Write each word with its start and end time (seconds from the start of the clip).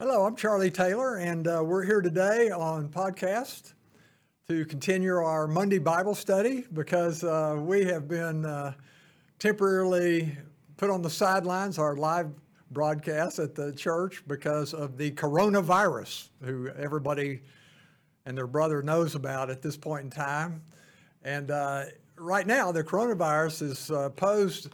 Hello, 0.00 0.24
I'm 0.24 0.34
Charlie 0.34 0.70
Taylor, 0.70 1.16
and 1.16 1.46
uh, 1.46 1.62
we're 1.62 1.84
here 1.84 2.00
today 2.00 2.48
on 2.48 2.88
podcast 2.88 3.74
to 4.48 4.64
continue 4.64 5.12
our 5.16 5.46
Monday 5.46 5.78
Bible 5.78 6.14
study 6.14 6.64
because 6.72 7.22
uh, 7.22 7.58
we 7.60 7.84
have 7.84 8.08
been 8.08 8.46
uh, 8.46 8.72
temporarily 9.38 10.38
put 10.78 10.88
on 10.88 11.02
the 11.02 11.10
sidelines, 11.10 11.78
our 11.78 11.96
live 11.96 12.30
broadcast 12.70 13.38
at 13.38 13.54
the 13.54 13.74
church, 13.74 14.22
because 14.26 14.72
of 14.72 14.96
the 14.96 15.10
coronavirus, 15.10 16.30
who 16.42 16.70
everybody 16.78 17.42
and 18.24 18.34
their 18.34 18.46
brother 18.46 18.82
knows 18.82 19.16
about 19.16 19.50
at 19.50 19.60
this 19.60 19.76
point 19.76 20.04
in 20.04 20.10
time. 20.10 20.62
And 21.24 21.50
uh, 21.50 21.84
right 22.16 22.46
now, 22.46 22.72
the 22.72 22.82
coronavirus 22.82 23.68
has 23.68 23.90
uh, 23.90 24.08
posed 24.08 24.70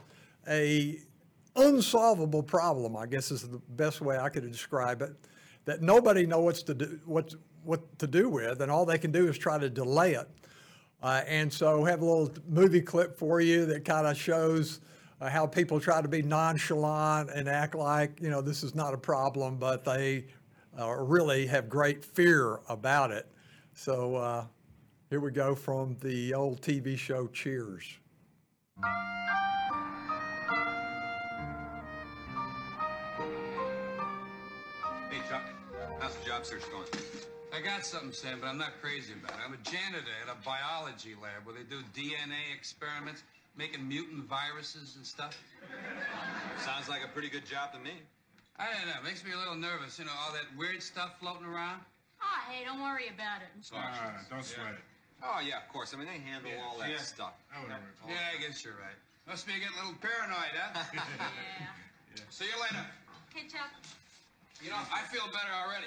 a 0.46 1.00
unsolvable 1.56 2.42
problem, 2.42 2.96
I 2.96 3.06
guess 3.06 3.30
is 3.30 3.42
the 3.42 3.60
best 3.70 4.00
way 4.00 4.18
I 4.18 4.28
could 4.28 4.50
describe 4.50 5.02
it, 5.02 5.12
that 5.64 5.82
nobody 5.82 6.26
knows 6.26 6.44
what 6.44 6.56
to 6.66 6.74
do, 6.74 7.00
what, 7.04 7.34
what 7.64 7.98
to 7.98 8.06
do 8.06 8.28
with, 8.28 8.60
and 8.60 8.70
all 8.70 8.84
they 8.84 8.98
can 8.98 9.12
do 9.12 9.28
is 9.28 9.38
try 9.38 9.58
to 9.58 9.68
delay 9.68 10.14
it. 10.14 10.28
Uh, 11.02 11.22
and 11.26 11.52
so 11.52 11.84
have 11.84 12.00
a 12.00 12.04
little 12.04 12.32
movie 12.48 12.80
clip 12.80 13.18
for 13.18 13.40
you 13.40 13.66
that 13.66 13.84
kind 13.84 14.06
of 14.06 14.16
shows 14.16 14.80
uh, 15.20 15.28
how 15.28 15.46
people 15.46 15.80
try 15.80 16.00
to 16.02 16.08
be 16.08 16.22
nonchalant 16.22 17.30
and 17.30 17.48
act 17.48 17.74
like, 17.74 18.20
you 18.20 18.30
know, 18.30 18.40
this 18.40 18.62
is 18.62 18.74
not 18.74 18.94
a 18.94 18.98
problem, 18.98 19.56
but 19.56 19.84
they 19.84 20.24
uh, 20.78 20.90
really 20.90 21.46
have 21.46 21.68
great 21.68 22.04
fear 22.04 22.60
about 22.68 23.10
it. 23.10 23.30
So 23.74 24.16
uh, 24.16 24.44
here 25.10 25.20
we 25.20 25.30
go 25.30 25.54
from 25.54 25.96
the 26.00 26.34
old 26.34 26.60
TV 26.60 26.98
show 26.98 27.28
Cheers. 27.28 27.98
How's 36.00 36.14
the 36.16 36.24
job 36.24 36.44
search 36.44 36.62
going? 36.70 36.86
I 37.52 37.60
got 37.60 37.86
something, 37.86 38.12
Sam, 38.12 38.38
but 38.40 38.48
I'm 38.48 38.58
not 38.58 38.80
crazy 38.82 39.12
about 39.12 39.38
it. 39.38 39.42
I'm 39.44 39.54
a 39.54 39.62
janitor 39.64 40.12
at 40.20 40.28
a 40.28 40.36
biology 40.44 41.14
lab 41.16 41.46
where 41.46 41.54
they 41.54 41.64
do 41.64 41.80
DNA 41.96 42.52
experiments, 42.54 43.22
making 43.56 43.86
mutant 43.86 44.24
viruses 44.24 44.96
and 44.96 45.06
stuff. 45.06 45.38
Sounds 46.60 46.88
like 46.88 47.00
a 47.04 47.08
pretty 47.08 47.28
good 47.28 47.46
job 47.46 47.72
to 47.72 47.78
me. 47.78 47.96
I 48.58 48.72
don't 48.72 48.88
know. 48.88 48.98
It 49.00 49.04
makes 49.04 49.24
me 49.24 49.32
a 49.32 49.38
little 49.38 49.54
nervous. 49.54 49.98
You 49.98 50.04
know, 50.06 50.16
all 50.24 50.32
that 50.32 50.44
weird 50.56 50.82
stuff 50.82 51.20
floating 51.20 51.46
around. 51.46 51.80
Ah, 52.20 52.48
hey, 52.48 52.64
don't 52.64 52.80
worry 52.80 53.08
about 53.12 53.44
it. 53.44 53.52
Ah, 53.72 54.20
don't 54.30 54.44
sweat 54.44 54.72
it. 54.72 54.84
Oh, 55.22 55.40
yeah, 55.44 55.60
of 55.60 55.68
course. 55.72 55.92
I 55.92 55.98
mean, 55.98 56.08
they 56.08 56.20
handle 56.20 56.52
all 56.64 56.78
that 56.78 56.90
yeah. 56.90 57.00
stuff. 57.00 57.36
I 57.52 57.60
wouldn't 57.60 57.80
worry. 58.04 58.12
Yeah, 58.12 58.36
I 58.36 58.40
guess 58.40 58.64
you're 58.64 58.76
right. 58.76 58.96
Must 59.28 59.46
be 59.46 59.52
getting 59.60 59.76
a 59.76 59.84
little 59.84 60.00
paranoid, 60.00 60.54
huh? 60.56 60.84
Yeah. 62.16 62.22
See 62.30 62.44
you 62.44 62.56
later. 62.60 62.84
Okay, 63.28 63.48
Chuck. 63.48 63.68
You 64.62 64.70
know, 64.70 64.76
I 64.92 65.02
feel 65.12 65.26
better 65.26 65.52
already. 65.64 65.86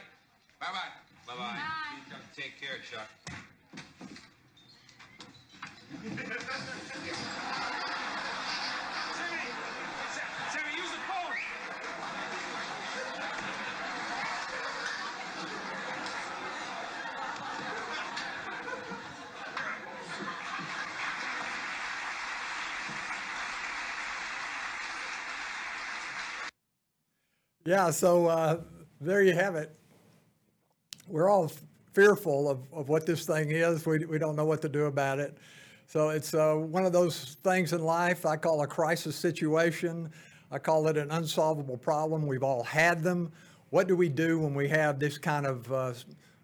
Bye-bye. 0.59 0.91
Bye-bye. 1.27 1.59
Bye. 1.59 2.15
Take 2.35 2.59
care, 2.61 2.77
Chuck. 2.89 3.09
Yeah, 27.69 27.91
so 27.91 28.25
uh, 28.25 28.61
there 28.99 29.21
you 29.21 29.33
have 29.33 29.55
it. 29.55 29.71
We're 31.07 31.29
all 31.29 31.51
fearful 31.93 32.49
of, 32.49 32.61
of 32.73 32.89
what 32.89 33.05
this 33.05 33.27
thing 33.27 33.51
is. 33.51 33.85
We, 33.85 34.05
we 34.05 34.17
don't 34.17 34.35
know 34.35 34.45
what 34.45 34.59
to 34.63 34.69
do 34.69 34.85
about 34.85 35.19
it. 35.19 35.37
So 35.85 36.09
it's 36.09 36.33
uh, 36.33 36.55
one 36.55 36.83
of 36.83 36.93
those 36.93 37.37
things 37.43 37.71
in 37.73 37.83
life 37.83 38.25
I 38.25 38.37
call 38.37 38.63
a 38.63 38.67
crisis 38.67 39.15
situation. 39.15 40.09
I 40.49 40.57
call 40.57 40.87
it 40.87 40.97
an 40.97 41.11
unsolvable 41.11 41.77
problem. 41.77 42.25
We've 42.25 42.41
all 42.41 42.63
had 42.63 43.03
them. 43.03 43.31
What 43.69 43.87
do 43.87 43.95
we 43.95 44.09
do 44.09 44.39
when 44.39 44.55
we 44.55 44.67
have 44.69 44.97
this 44.97 45.19
kind 45.19 45.45
of 45.45 45.71
uh, 45.71 45.93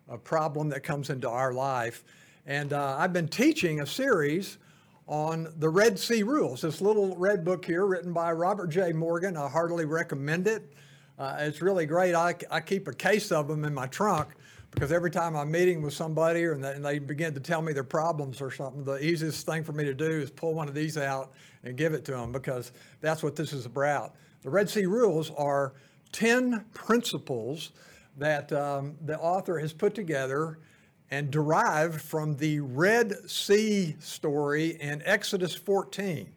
a 0.07 0.19
problem 0.19 0.69
that 0.69 0.83
comes 0.83 1.09
into 1.09 1.27
our 1.27 1.53
life? 1.53 2.03
And 2.45 2.71
uh, 2.71 2.97
I've 2.99 3.13
been 3.13 3.29
teaching 3.29 3.81
a 3.81 3.87
series 3.87 4.59
on 5.07 5.51
the 5.57 5.69
Red 5.69 5.97
Sea 5.97 6.21
Rules. 6.21 6.61
This 6.61 6.81
little 6.81 7.17
red 7.17 7.43
book 7.43 7.65
here, 7.65 7.87
written 7.87 8.13
by 8.13 8.31
Robert 8.31 8.67
J. 8.67 8.93
Morgan. 8.93 9.35
I 9.35 9.49
heartily 9.49 9.85
recommend 9.85 10.47
it. 10.47 10.71
Uh, 11.17 11.37
it's 11.39 11.61
really 11.61 11.85
great. 11.85 12.13
I, 12.13 12.35
I 12.51 12.59
keep 12.59 12.87
a 12.87 12.93
case 12.93 13.31
of 13.31 13.47
them 13.47 13.63
in 13.63 13.73
my 13.73 13.87
trunk 13.87 14.29
because 14.71 14.91
every 14.91 15.11
time 15.11 15.35
I'm 15.35 15.49
meeting 15.49 15.81
with 15.81 15.93
somebody 15.93 16.43
or, 16.43 16.51
and, 16.51 16.63
they, 16.63 16.73
and 16.73 16.83
they 16.83 16.99
begin 16.99 17.33
to 17.33 17.39
tell 17.39 17.61
me 17.61 17.71
their 17.71 17.85
problems 17.85 18.41
or 18.41 18.51
something, 18.51 18.83
the 18.83 19.03
easiest 19.03 19.45
thing 19.45 19.63
for 19.63 19.71
me 19.71 19.85
to 19.85 19.93
do 19.93 20.05
is 20.05 20.29
pull 20.29 20.53
one 20.53 20.67
of 20.67 20.73
these 20.73 20.97
out 20.97 21.31
and 21.63 21.77
give 21.77 21.93
it 21.93 22.03
to 22.05 22.11
them 22.11 22.33
because 22.33 22.73
that's 22.99 23.23
what 23.23 23.35
this 23.35 23.53
is 23.53 23.65
about. 23.65 24.15
The 24.41 24.49
Red 24.49 24.69
Sea 24.69 24.85
Rules 24.85 25.31
are 25.37 25.73
10 26.11 26.65
principles 26.73 27.71
that 28.17 28.51
um, 28.51 28.95
the 29.05 29.17
author 29.17 29.57
has 29.59 29.71
put 29.71 29.95
together 29.95 30.59
and 31.11 31.31
derived 31.31 32.01
from 32.01 32.35
the 32.35 32.59
Red 32.59 33.29
Sea 33.29 33.95
story 33.99 34.71
in 34.81 35.01
Exodus 35.05 35.55
14. 35.55 36.29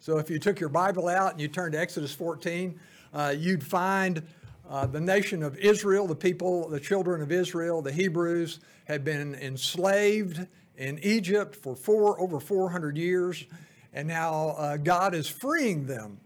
So 0.00 0.18
if 0.18 0.28
you 0.28 0.38
took 0.38 0.60
your 0.60 0.68
Bible 0.68 1.08
out 1.08 1.32
and 1.32 1.40
you 1.40 1.48
turned 1.48 1.72
to 1.72 1.80
Exodus 1.80 2.14
14, 2.14 2.78
uh, 3.16 3.34
you'd 3.36 3.64
find 3.64 4.22
uh, 4.68 4.86
the 4.86 5.00
nation 5.00 5.42
of 5.42 5.56
Israel, 5.56 6.06
the 6.06 6.14
people, 6.14 6.68
the 6.68 6.78
children 6.78 7.22
of 7.22 7.32
Israel, 7.32 7.80
the 7.80 7.90
Hebrews, 7.90 8.60
had 8.84 9.04
been 9.04 9.34
enslaved 9.36 10.46
in 10.76 10.98
Egypt 10.98 11.56
for 11.56 11.74
four 11.74 12.20
over 12.20 12.38
400 12.38 12.98
years, 12.98 13.46
and 13.94 14.06
now 14.06 14.50
uh, 14.50 14.76
God 14.76 15.14
is 15.14 15.26
freeing 15.28 15.86
them. 15.86 16.20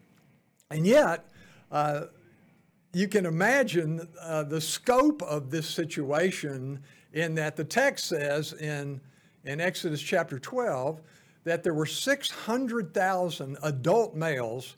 And 0.68 0.84
yet, 0.84 1.26
uh, 1.70 2.06
you 2.92 3.06
can 3.06 3.24
imagine 3.24 4.08
uh, 4.20 4.42
the 4.42 4.60
scope 4.60 5.22
of 5.22 5.52
this 5.52 5.68
situation 5.68 6.80
in 7.12 7.36
that 7.36 7.54
the 7.54 7.64
text 7.64 8.06
says 8.06 8.52
in, 8.54 9.00
in 9.44 9.60
Exodus 9.60 10.02
chapter 10.02 10.40
12 10.40 11.00
that 11.44 11.62
there 11.62 11.74
were 11.74 11.86
600,000 11.86 13.58
adult 13.62 14.16
males 14.16 14.74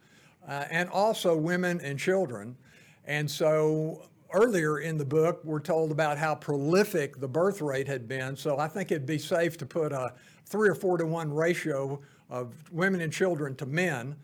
uh, 0.48 0.64
and 0.70 0.88
also 0.90 1.36
women 1.36 1.80
and 1.80 1.98
children. 1.98 2.56
And 3.04 3.30
so 3.30 4.08
earlier 4.32 4.80
in 4.80 4.96
the 4.98 5.04
book, 5.04 5.40
we're 5.44 5.60
told 5.60 5.90
about 5.90 6.18
how 6.18 6.34
prolific 6.34 7.20
the 7.20 7.28
birth 7.28 7.60
rate 7.60 7.86
had 7.86 8.08
been. 8.08 8.36
So 8.36 8.58
I 8.58 8.68
think 8.68 8.90
it'd 8.90 9.06
be 9.06 9.18
safe 9.18 9.56
to 9.58 9.66
put 9.66 9.92
a 9.92 10.14
three 10.46 10.68
or 10.68 10.74
four 10.74 10.98
to 10.98 11.06
one 11.06 11.32
ratio 11.32 12.00
of 12.30 12.54
women 12.72 13.00
and 13.00 13.12
children 13.12 13.54
to 13.56 13.66
men 13.66 14.16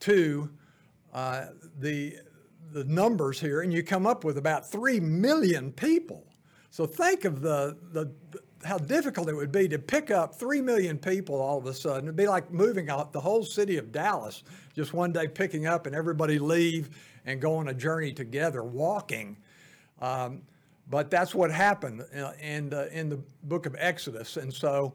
to 0.00 0.48
uh, 1.12 1.46
the 1.78 2.16
the 2.72 2.84
numbers 2.84 3.40
here, 3.40 3.60
and 3.62 3.72
you 3.72 3.82
come 3.82 4.06
up 4.06 4.24
with 4.24 4.38
about 4.38 4.68
three 4.68 5.00
million 5.00 5.72
people. 5.72 6.24
So 6.70 6.84
think 6.84 7.24
of 7.24 7.40
the, 7.40 7.76
the 7.92 8.12
how 8.66 8.78
difficult 8.78 9.28
it 9.28 9.34
would 9.34 9.52
be 9.52 9.68
to 9.68 9.78
pick 9.78 10.10
up 10.10 10.34
three 10.34 10.60
million 10.60 10.98
people 10.98 11.40
all 11.40 11.58
of 11.58 11.66
a 11.66 11.74
sudden. 11.74 12.04
It'd 12.04 12.16
be 12.16 12.26
like 12.26 12.50
moving 12.50 12.90
out 12.90 13.12
the 13.12 13.20
whole 13.20 13.44
city 13.44 13.76
of 13.76 13.92
Dallas 13.92 14.42
just 14.74 14.92
one 14.92 15.12
day, 15.12 15.28
picking 15.28 15.66
up 15.66 15.86
and 15.86 15.94
everybody 15.94 16.38
leave 16.38 16.90
and 17.24 17.40
go 17.40 17.56
on 17.56 17.68
a 17.68 17.74
journey 17.74 18.12
together, 18.12 18.62
walking. 18.62 19.36
Um, 20.00 20.42
but 20.88 21.10
that's 21.10 21.34
what 21.34 21.50
happened 21.50 22.04
uh, 22.16 22.32
in 22.40 22.68
the, 22.70 22.92
in 22.96 23.08
the 23.08 23.18
book 23.44 23.66
of 23.66 23.76
Exodus, 23.78 24.36
and 24.36 24.52
so. 24.52 24.94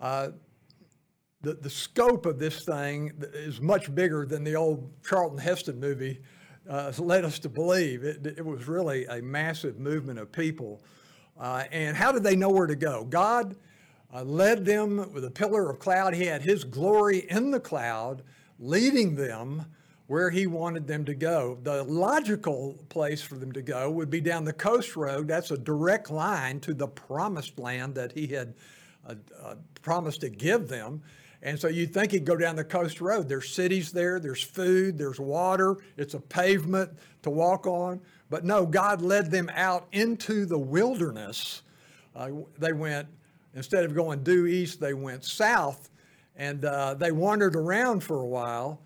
Uh, 0.00 0.30
the, 1.40 1.52
the 1.52 1.70
scope 1.70 2.24
of 2.24 2.38
this 2.38 2.64
thing 2.64 3.12
is 3.34 3.60
much 3.60 3.94
bigger 3.94 4.24
than 4.24 4.44
the 4.44 4.56
old 4.56 4.90
Charlton 5.06 5.36
Heston 5.36 5.78
movie 5.78 6.22
uh, 6.68 6.90
led 6.98 7.24
us 7.24 7.38
to 7.40 7.48
believe. 7.48 8.02
It, 8.02 8.26
it 8.26 8.44
was 8.44 8.66
really 8.66 9.04
a 9.06 9.20
massive 9.20 9.78
movement 9.78 10.18
of 10.18 10.32
people. 10.32 10.82
Uh, 11.38 11.64
and 11.72 11.96
how 11.96 12.12
did 12.12 12.22
they 12.22 12.36
know 12.36 12.50
where 12.50 12.66
to 12.66 12.76
go? 12.76 13.04
God 13.04 13.56
uh, 14.12 14.22
led 14.22 14.64
them 14.64 15.12
with 15.12 15.24
a 15.24 15.30
pillar 15.30 15.70
of 15.70 15.78
cloud. 15.78 16.14
He 16.14 16.26
had 16.26 16.42
His 16.42 16.64
glory 16.64 17.26
in 17.30 17.50
the 17.50 17.60
cloud, 17.60 18.22
leading 18.58 19.16
them 19.16 19.66
where 20.06 20.30
He 20.30 20.46
wanted 20.46 20.86
them 20.86 21.04
to 21.06 21.14
go. 21.14 21.58
The 21.62 21.82
logical 21.84 22.78
place 22.88 23.22
for 23.22 23.34
them 23.36 23.52
to 23.52 23.62
go 23.62 23.90
would 23.90 24.10
be 24.10 24.20
down 24.20 24.44
the 24.44 24.52
coast 24.52 24.96
road. 24.96 25.26
That's 25.26 25.50
a 25.50 25.58
direct 25.58 26.10
line 26.10 26.60
to 26.60 26.74
the 26.74 26.86
promised 26.88 27.58
land 27.58 27.94
that 27.96 28.12
He 28.12 28.28
had 28.28 28.54
uh, 29.06 29.14
uh, 29.42 29.54
promised 29.82 30.20
to 30.20 30.30
give 30.30 30.68
them. 30.68 31.02
And 31.44 31.60
so 31.60 31.68
you'd 31.68 31.92
think 31.92 32.12
he'd 32.12 32.24
go 32.24 32.36
down 32.36 32.56
the 32.56 32.64
coast 32.64 33.02
road. 33.02 33.28
There's 33.28 33.50
cities 33.50 33.92
there, 33.92 34.18
there's 34.18 34.42
food, 34.42 34.96
there's 34.96 35.20
water, 35.20 35.76
it's 35.98 36.14
a 36.14 36.20
pavement 36.20 36.90
to 37.22 37.28
walk 37.28 37.66
on. 37.66 38.00
But 38.34 38.44
no, 38.44 38.66
God 38.66 39.00
led 39.00 39.30
them 39.30 39.48
out 39.54 39.86
into 39.92 40.44
the 40.44 40.58
wilderness. 40.58 41.62
Uh, 42.16 42.30
they 42.58 42.72
went, 42.72 43.06
instead 43.54 43.84
of 43.84 43.94
going 43.94 44.24
due 44.24 44.48
east, 44.48 44.80
they 44.80 44.92
went 44.92 45.22
south 45.24 45.88
and 46.34 46.64
uh, 46.64 46.94
they 46.94 47.12
wandered 47.12 47.54
around 47.54 48.02
for 48.02 48.22
a 48.22 48.26
while. 48.26 48.80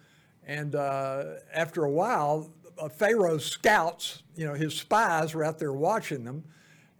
And 0.46 0.74
uh, 0.74 1.36
after 1.54 1.84
a 1.84 1.90
while, 1.90 2.50
uh, 2.78 2.90
Pharaoh's 2.90 3.46
scouts, 3.46 4.22
you 4.36 4.44
know, 4.44 4.52
his 4.52 4.74
spies 4.74 5.34
were 5.34 5.44
out 5.44 5.58
there 5.58 5.72
watching 5.72 6.24
them, 6.24 6.44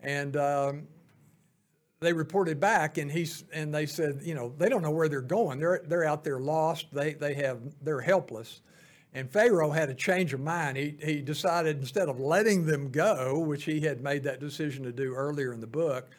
and 0.01 0.35
um, 0.39 0.89
they 2.01 2.15
reported 2.15 2.59
back, 2.59 2.97
and 2.97 3.13
he's 3.13 3.45
and 3.53 3.75
they 3.75 3.85
said, 3.85 4.23
you 4.23 4.35
know, 4.35 4.55
they 4.57 4.71
don't 4.71 4.81
know 4.81 4.91
where 4.91 5.11
they're 5.11 5.21
going. 5.21 5.59
They're 5.59 5.83
they're 5.87 6.07
out 6.07 6.25
there 6.25 6.41
lost. 6.41 6.87
They 6.95 7.13
they 7.13 7.35
have 7.35 7.59
they're 7.83 8.01
helpless. 8.01 8.63
And 9.15 9.31
Pharaoh 9.31 9.71
had 9.71 9.89
a 9.89 9.95
change 9.95 10.35
of 10.35 10.41
mind. 10.41 10.77
He 10.77 10.97
he 11.03 11.21
decided 11.21 11.79
instead 11.79 12.09
of 12.09 12.21
letting 12.21 12.67
them 12.67 12.91
go, 12.91 13.39
which 13.39 13.65
he 13.65 13.81
had 13.81 14.03
made 14.03 14.23
that 14.25 14.41
decision 14.41 14.85
to 14.85 14.93
do 14.93 15.15
earlier 15.15 15.53
in 15.53 15.61
the 15.61 15.67
book, 15.67 16.11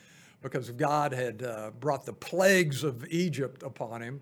because 0.41 0.71
God 0.71 1.11
had 1.11 1.43
uh, 1.43 1.71
brought 1.79 2.05
the 2.05 2.13
plagues 2.13 2.83
of 2.83 3.05
Egypt 3.09 3.63
upon 3.63 4.01
him 4.01 4.21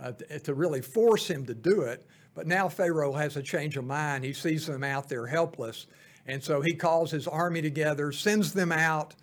uh, 0.00 0.12
to, 0.12 0.40
to 0.40 0.54
really 0.54 0.82
force 0.82 1.28
him 1.28 1.46
to 1.46 1.54
do 1.54 1.82
it. 1.82 2.06
But 2.34 2.46
now 2.46 2.68
Pharaoh 2.68 3.12
has 3.12 3.36
a 3.36 3.42
change 3.42 3.76
of 3.76 3.84
mind. 3.84 4.24
He 4.24 4.32
sees 4.32 4.66
them 4.66 4.82
out 4.82 5.08
there 5.08 5.26
helpless. 5.26 5.86
And 6.26 6.42
so 6.42 6.60
he 6.60 6.74
calls 6.74 7.10
his 7.10 7.28
army 7.28 7.62
together, 7.62 8.10
sends 8.10 8.52
them 8.52 8.72
out, 8.72 9.14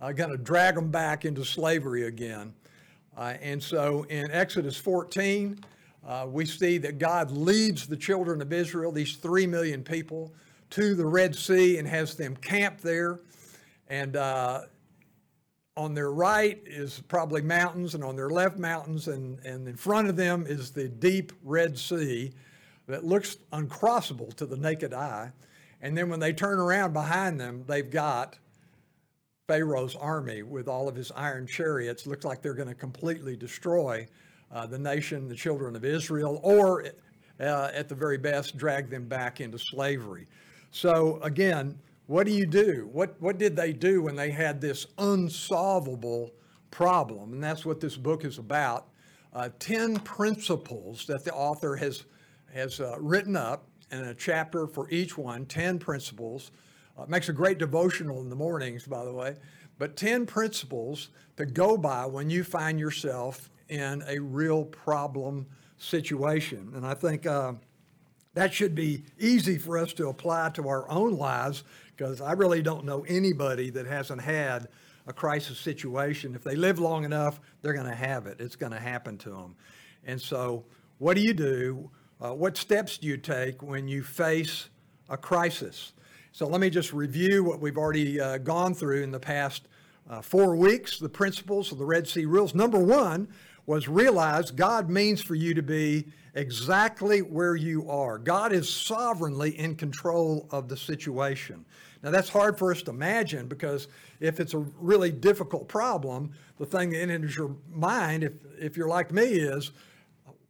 uh, 0.00 0.12
going 0.12 0.30
to 0.30 0.36
drag 0.36 0.74
them 0.74 0.90
back 0.90 1.24
into 1.24 1.44
slavery 1.44 2.04
again. 2.06 2.52
Uh, 3.16 3.34
and 3.40 3.62
so 3.62 4.04
in 4.04 4.30
Exodus 4.30 4.76
14, 4.76 5.58
uh, 6.06 6.26
we 6.28 6.46
see 6.46 6.78
that 6.78 6.98
God 6.98 7.30
leads 7.30 7.86
the 7.86 7.96
children 7.96 8.40
of 8.40 8.52
Israel, 8.52 8.92
these 8.92 9.16
three 9.16 9.46
million 9.46 9.82
people, 9.82 10.32
to 10.70 10.94
the 10.94 11.04
Red 11.04 11.34
Sea 11.34 11.78
and 11.78 11.86
has 11.86 12.14
them 12.14 12.36
camp 12.36 12.80
there. 12.80 13.20
And 13.88 14.16
uh, 14.16 14.62
on 15.76 15.94
their 15.94 16.10
right 16.12 16.60
is 16.64 17.02
probably 17.08 17.42
mountains, 17.42 17.94
and 17.94 18.04
on 18.04 18.16
their 18.16 18.30
left, 18.30 18.58
mountains, 18.58 19.08
and, 19.08 19.38
and 19.44 19.66
in 19.66 19.76
front 19.76 20.08
of 20.08 20.16
them 20.16 20.46
is 20.46 20.70
the 20.70 20.88
deep 20.88 21.32
Red 21.42 21.78
Sea 21.78 22.32
that 22.86 23.04
looks 23.04 23.36
uncrossable 23.52 24.34
to 24.34 24.46
the 24.46 24.56
naked 24.56 24.92
eye. 24.92 25.32
And 25.80 25.96
then 25.96 26.08
when 26.08 26.20
they 26.20 26.32
turn 26.32 26.58
around 26.58 26.92
behind 26.92 27.40
them, 27.40 27.64
they've 27.66 27.90
got 27.90 28.38
Pharaoh's 29.48 29.96
army 29.96 30.42
with 30.42 30.68
all 30.68 30.88
of 30.88 30.94
his 30.94 31.10
iron 31.12 31.46
chariots. 31.46 32.06
Looks 32.06 32.24
like 32.24 32.42
they're 32.42 32.54
going 32.54 32.68
to 32.68 32.74
completely 32.74 33.36
destroy 33.36 34.06
uh, 34.52 34.66
the 34.66 34.78
nation, 34.78 35.28
the 35.28 35.34
children 35.34 35.76
of 35.76 35.84
Israel, 35.84 36.40
or 36.42 36.86
uh, 37.40 37.70
at 37.72 37.88
the 37.88 37.94
very 37.94 38.18
best, 38.18 38.56
drag 38.56 38.90
them 38.90 39.06
back 39.06 39.40
into 39.40 39.58
slavery. 39.58 40.26
So 40.70 41.20
again, 41.22 41.78
what 42.06 42.26
do 42.26 42.32
you 42.32 42.46
do? 42.46 42.88
What, 42.92 43.14
what 43.20 43.38
did 43.38 43.54
they 43.54 43.72
do 43.72 44.02
when 44.02 44.16
they 44.16 44.30
had 44.30 44.60
this 44.60 44.86
unsolvable 44.98 46.32
problem? 46.70 47.32
And 47.32 47.42
that's 47.42 47.64
what 47.64 47.80
this 47.80 47.96
book 47.96 48.24
is 48.24 48.38
about. 48.38 48.88
Uh, 49.32 49.48
10 49.60 50.00
principles 50.00 51.06
that 51.06 51.24
the 51.24 51.32
author 51.32 51.76
has, 51.76 52.04
has 52.52 52.80
uh, 52.80 52.96
written 52.98 53.36
up 53.36 53.68
in 53.92 54.00
a 54.00 54.14
chapter 54.14 54.66
for 54.66 54.90
each 54.90 55.16
one, 55.16 55.46
10 55.46 55.78
principles. 55.78 56.50
Uh, 56.98 57.04
makes 57.06 57.28
a 57.28 57.32
great 57.32 57.58
devotional 57.58 58.20
in 58.20 58.28
the 58.28 58.36
mornings, 58.36 58.86
by 58.86 59.04
the 59.04 59.12
way. 59.12 59.36
But 59.78 59.96
10 59.96 60.26
principles 60.26 61.10
to 61.36 61.46
go 61.46 61.76
by 61.76 62.06
when 62.06 62.28
you 62.28 62.44
find 62.44 62.78
yourself 62.78 63.50
in 63.70 64.02
a 64.06 64.18
real 64.18 64.64
problem 64.64 65.46
situation. 65.78 66.72
And 66.74 66.86
I 66.86 66.94
think 66.94 67.24
uh, 67.24 67.54
that 68.34 68.52
should 68.52 68.74
be 68.74 69.04
easy 69.18 69.56
for 69.56 69.78
us 69.78 69.92
to 69.94 70.08
apply 70.08 70.50
to 70.50 70.68
our 70.68 70.88
own 70.90 71.16
lives 71.16 71.64
because 71.96 72.20
I 72.20 72.32
really 72.32 72.62
don't 72.62 72.84
know 72.84 73.04
anybody 73.08 73.70
that 73.70 73.86
hasn't 73.86 74.20
had 74.20 74.68
a 75.06 75.12
crisis 75.12 75.58
situation. 75.58 76.34
If 76.34 76.42
they 76.44 76.56
live 76.56 76.78
long 76.78 77.04
enough, 77.04 77.40
they're 77.62 77.72
going 77.72 77.88
to 77.88 77.94
have 77.94 78.26
it. 78.26 78.40
It's 78.40 78.56
going 78.56 78.72
to 78.72 78.78
happen 78.78 79.16
to 79.18 79.30
them. 79.30 79.56
And 80.04 80.20
so, 80.20 80.64
what 80.98 81.14
do 81.14 81.22
you 81.22 81.32
do? 81.32 81.90
Uh, 82.20 82.34
what 82.34 82.56
steps 82.56 82.98
do 82.98 83.06
you 83.06 83.16
take 83.16 83.62
when 83.62 83.88
you 83.88 84.02
face 84.02 84.68
a 85.08 85.16
crisis? 85.16 85.92
So, 86.32 86.46
let 86.46 86.60
me 86.60 86.70
just 86.70 86.92
review 86.92 87.44
what 87.44 87.60
we've 87.60 87.78
already 87.78 88.20
uh, 88.20 88.38
gone 88.38 88.74
through 88.74 89.02
in 89.02 89.10
the 89.10 89.20
past 89.20 89.68
uh, 90.08 90.20
four 90.20 90.56
weeks 90.56 90.98
the 90.98 91.08
principles 91.08 91.72
of 91.72 91.78
the 91.78 91.84
Red 91.84 92.06
Sea 92.08 92.24
rules. 92.24 92.54
Number 92.54 92.78
one 92.78 93.28
was 93.66 93.88
realize 93.88 94.50
God 94.50 94.90
means 94.90 95.20
for 95.20 95.34
you 95.34 95.54
to 95.54 95.62
be 95.62 96.06
exactly 96.34 97.20
where 97.20 97.56
you 97.56 97.88
are. 97.88 98.18
God 98.18 98.52
is 98.52 98.68
sovereignly 98.68 99.58
in 99.58 99.76
control 99.76 100.46
of 100.50 100.68
the 100.68 100.76
situation. 100.76 101.64
Now, 102.02 102.10
that's 102.10 102.28
hard 102.28 102.58
for 102.58 102.70
us 102.70 102.82
to 102.82 102.90
imagine 102.90 103.46
because 103.46 103.88
if 104.20 104.40
it's 104.40 104.54
a 104.54 104.58
really 104.58 105.10
difficult 105.10 105.68
problem, 105.68 106.32
the 106.58 106.66
thing 106.66 106.90
that 106.90 107.10
enters 107.10 107.36
your 107.36 107.54
mind, 107.70 108.24
if, 108.24 108.32
if 108.58 108.76
you're 108.76 108.88
like 108.88 109.12
me, 109.12 109.24
is 109.24 109.72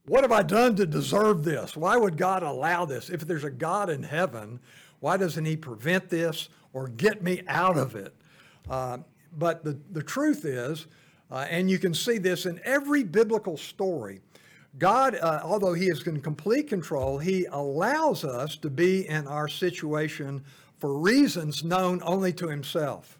what 0.06 0.22
have 0.22 0.32
I 0.32 0.42
done 0.42 0.76
to 0.76 0.86
deserve 0.86 1.44
this? 1.44 1.76
Why 1.76 1.96
would 1.96 2.16
God 2.16 2.42
allow 2.42 2.84
this? 2.84 3.10
If 3.10 3.26
there's 3.26 3.44
a 3.44 3.50
God 3.50 3.90
in 3.90 4.02
heaven, 4.02 4.60
why 5.00 5.16
doesn't 5.16 5.44
He 5.44 5.56
prevent 5.56 6.08
this 6.08 6.48
or 6.72 6.88
get 6.88 7.22
me 7.22 7.42
out 7.48 7.76
of 7.76 7.96
it? 7.96 8.14
Uh, 8.68 8.98
but 9.36 9.64
the, 9.64 9.78
the 9.90 10.02
truth 10.02 10.44
is, 10.44 10.86
uh, 11.30 11.46
and 11.48 11.70
you 11.70 11.78
can 11.78 11.94
see 11.94 12.18
this 12.18 12.46
in 12.46 12.60
every 12.64 13.04
biblical 13.04 13.56
story, 13.56 14.20
God, 14.78 15.16
uh, 15.16 15.40
although 15.42 15.74
He 15.74 15.86
is 15.86 16.06
in 16.06 16.20
complete 16.20 16.68
control, 16.68 17.18
He 17.18 17.46
allows 17.46 18.24
us 18.24 18.56
to 18.58 18.70
be 18.70 19.08
in 19.08 19.26
our 19.26 19.48
situation 19.48 20.44
for 20.78 20.98
reasons 20.98 21.64
known 21.64 22.00
only 22.04 22.32
to 22.34 22.48
Himself. 22.48 23.18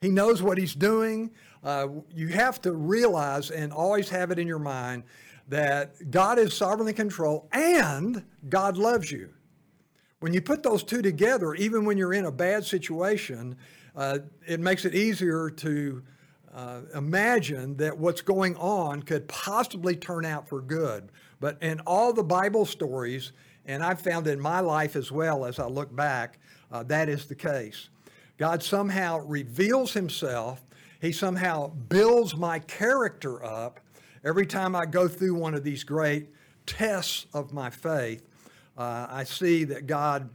He 0.00 0.08
knows 0.08 0.42
what 0.42 0.58
He's 0.58 0.74
doing. 0.74 1.30
Uh, 1.62 1.88
you 2.14 2.28
have 2.28 2.60
to 2.62 2.72
realize 2.72 3.50
and 3.50 3.72
always 3.72 4.08
have 4.08 4.30
it 4.30 4.38
in 4.38 4.46
your 4.46 4.58
mind 4.58 5.04
that 5.48 6.10
God 6.10 6.38
is 6.38 6.54
sovereignly 6.54 6.92
control 6.92 7.48
and 7.52 8.24
God 8.48 8.76
loves 8.76 9.10
you. 9.10 9.30
When 10.20 10.32
you 10.32 10.40
put 10.40 10.62
those 10.62 10.82
two 10.82 11.02
together, 11.02 11.54
even 11.54 11.84
when 11.84 11.98
you're 11.98 12.12
in 12.12 12.26
a 12.26 12.32
bad 12.32 12.64
situation, 12.64 13.56
uh, 13.96 14.18
it 14.46 14.60
makes 14.60 14.84
it 14.84 14.94
easier 14.94 15.50
to 15.50 16.02
uh, 16.54 16.80
imagine 16.94 17.76
that 17.76 17.96
what's 17.96 18.20
going 18.20 18.56
on 18.56 19.02
could 19.02 19.28
possibly 19.28 19.94
turn 19.94 20.24
out 20.24 20.48
for 20.48 20.60
good. 20.60 21.10
But 21.38 21.62
in 21.62 21.80
all 21.80 22.12
the 22.12 22.24
Bible 22.24 22.66
stories, 22.66 23.32
and 23.66 23.82
I've 23.82 24.00
found 24.00 24.26
in 24.26 24.40
my 24.40 24.60
life 24.60 24.96
as 24.96 25.12
well 25.12 25.44
as 25.44 25.58
I 25.58 25.66
look 25.66 25.94
back, 25.94 26.38
uh, 26.72 26.82
that 26.84 27.08
is 27.08 27.26
the 27.26 27.34
case. 27.34 27.88
God 28.36 28.62
somehow 28.62 29.18
reveals 29.18 29.92
himself, 29.92 30.64
he 31.00 31.12
somehow 31.12 31.68
builds 31.68 32.36
my 32.36 32.58
character 32.58 33.44
up 33.44 33.80
every 34.24 34.46
time 34.46 34.74
I 34.74 34.86
go 34.86 35.08
through 35.08 35.34
one 35.34 35.54
of 35.54 35.62
these 35.62 35.84
great 35.84 36.28
tests 36.66 37.26
of 37.32 37.52
my 37.52 37.70
faith. 37.70 38.26
Uh, 38.76 39.06
I 39.08 39.24
see 39.24 39.64
that 39.64 39.86
God 39.86 40.30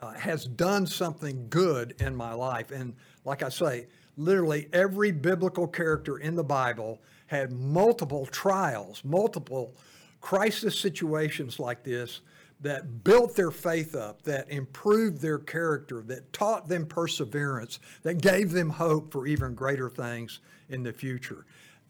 uh, 0.00 0.12
has 0.12 0.44
done 0.44 0.86
something 0.86 1.46
good 1.48 1.94
in 2.00 2.14
my 2.14 2.32
life. 2.32 2.70
And 2.70 2.94
like 3.24 3.42
I 3.42 3.48
say, 3.48 3.86
literally 4.16 4.68
every 4.72 5.12
biblical 5.12 5.66
character 5.66 6.18
in 6.18 6.34
the 6.34 6.44
Bible 6.44 7.00
had 7.26 7.52
multiple 7.52 8.26
trials, 8.26 9.02
multiple 9.04 9.74
crisis 10.20 10.78
situations 10.78 11.58
like 11.58 11.82
this 11.82 12.20
that 12.60 13.04
built 13.04 13.36
their 13.36 13.50
faith 13.50 13.94
up, 13.94 14.22
that 14.22 14.50
improved 14.50 15.20
their 15.20 15.38
character, 15.38 16.02
that 16.02 16.32
taught 16.32 16.68
them 16.68 16.86
perseverance, 16.86 17.80
that 18.02 18.20
gave 18.22 18.50
them 18.50 18.70
hope 18.70 19.12
for 19.12 19.26
even 19.26 19.54
greater 19.54 19.90
things 19.90 20.40
in 20.70 20.82
the 20.82 20.92
future. 20.92 21.44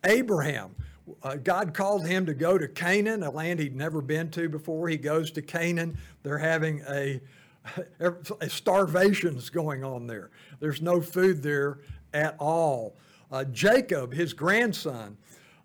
Abraham, 0.04 0.74
uh, 1.22 1.36
God 1.36 1.72
called 1.72 2.06
him 2.06 2.26
to 2.26 2.34
go 2.34 2.58
to 2.58 2.66
Canaan, 2.66 3.22
a 3.22 3.30
land 3.30 3.60
he'd 3.60 3.76
never 3.76 4.00
been 4.00 4.28
to 4.32 4.48
before. 4.48 4.88
He 4.88 4.96
goes 4.96 5.30
to 5.32 5.42
Canaan. 5.42 5.96
They're 6.24 6.38
having 6.38 6.82
a, 6.88 7.20
a 8.40 8.50
starvation's 8.50 9.50
going 9.50 9.84
on 9.84 10.08
there. 10.08 10.30
There's 10.58 10.82
no 10.82 11.00
food 11.00 11.42
there 11.44 11.78
at 12.14 12.36
all. 12.38 12.96
Uh, 13.30 13.44
Jacob, 13.44 14.12
his 14.12 14.32
grandson, 14.32 15.16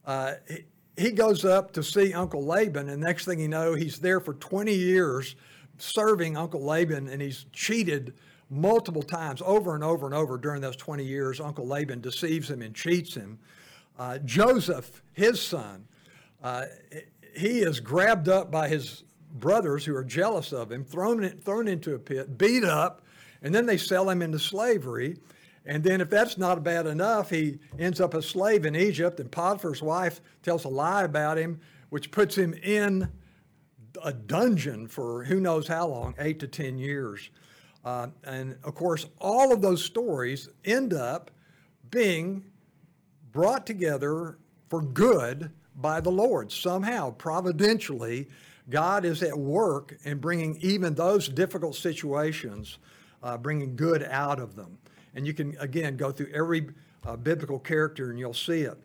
uh, 0.05 0.33
he, 0.47 0.65
he 0.97 1.11
goes 1.11 1.45
up 1.45 1.71
to 1.73 1.83
see 1.83 2.13
Uncle 2.13 2.45
Laban, 2.45 2.89
and 2.89 3.01
next 3.01 3.25
thing 3.25 3.39
you 3.39 3.47
know, 3.47 3.73
he's 3.73 3.99
there 3.99 4.19
for 4.19 4.33
20 4.35 4.73
years 4.73 5.35
serving 5.77 6.37
Uncle 6.37 6.63
Laban, 6.63 7.07
and 7.07 7.21
he's 7.21 7.45
cheated 7.53 8.13
multiple 8.49 9.01
times, 9.01 9.41
over 9.45 9.75
and 9.75 9.83
over 9.83 10.05
and 10.05 10.13
over 10.13 10.37
during 10.37 10.61
those 10.61 10.75
20 10.75 11.03
years. 11.03 11.39
Uncle 11.39 11.65
Laban 11.65 12.01
deceives 12.01 12.49
him 12.49 12.61
and 12.61 12.75
cheats 12.75 13.15
him. 13.15 13.39
Uh, 13.97 14.17
Joseph, 14.19 15.01
his 15.13 15.41
son, 15.41 15.87
uh, 16.43 16.65
he 17.35 17.59
is 17.59 17.79
grabbed 17.79 18.27
up 18.27 18.51
by 18.51 18.67
his 18.67 19.03
brothers 19.33 19.85
who 19.85 19.95
are 19.95 20.03
jealous 20.03 20.51
of 20.51 20.71
him, 20.71 20.83
thrown, 20.83 21.27
thrown 21.39 21.67
into 21.67 21.95
a 21.95 21.99
pit, 21.99 22.37
beat 22.37 22.63
up, 22.63 23.01
and 23.41 23.55
then 23.55 23.65
they 23.65 23.77
sell 23.77 24.09
him 24.09 24.21
into 24.21 24.37
slavery. 24.37 25.17
And 25.65 25.83
then, 25.83 26.01
if 26.01 26.09
that's 26.09 26.37
not 26.37 26.63
bad 26.63 26.87
enough, 26.87 27.29
he 27.29 27.59
ends 27.77 28.01
up 28.01 28.13
a 28.13 28.21
slave 28.21 28.65
in 28.65 28.75
Egypt, 28.75 29.19
and 29.19 29.31
Potiphar's 29.31 29.81
wife 29.81 30.19
tells 30.41 30.65
a 30.65 30.69
lie 30.69 31.03
about 31.03 31.37
him, 31.37 31.59
which 31.89 32.09
puts 32.09 32.35
him 32.35 32.53
in 32.55 33.07
a 34.03 34.13
dungeon 34.13 34.87
for 34.87 35.23
who 35.23 35.39
knows 35.39 35.67
how 35.67 35.87
long 35.87 36.15
eight 36.17 36.39
to 36.39 36.47
10 36.47 36.77
years. 36.77 37.29
Uh, 37.83 38.07
and 38.23 38.57
of 38.63 38.75
course, 38.75 39.05
all 39.19 39.53
of 39.53 39.61
those 39.61 39.83
stories 39.83 40.49
end 40.65 40.93
up 40.93 41.31
being 41.89 42.43
brought 43.31 43.65
together 43.65 44.37
for 44.69 44.81
good 44.81 45.51
by 45.75 45.99
the 45.99 46.11
Lord. 46.11 46.51
Somehow, 46.51 47.11
providentially, 47.11 48.27
God 48.69 49.03
is 49.03 49.23
at 49.23 49.37
work 49.37 49.97
in 50.03 50.19
bringing 50.19 50.57
even 50.61 50.93
those 50.93 51.27
difficult 51.27 51.75
situations, 51.75 52.77
uh, 53.23 53.37
bringing 53.37 53.75
good 53.75 54.03
out 54.03 54.39
of 54.39 54.55
them. 54.55 54.77
And 55.15 55.27
you 55.27 55.33
can, 55.33 55.55
again, 55.59 55.97
go 55.97 56.11
through 56.11 56.31
every 56.33 56.69
uh, 57.05 57.15
biblical 57.17 57.59
character 57.59 58.09
and 58.09 58.19
you'll 58.19 58.33
see 58.33 58.61
it. 58.61 58.77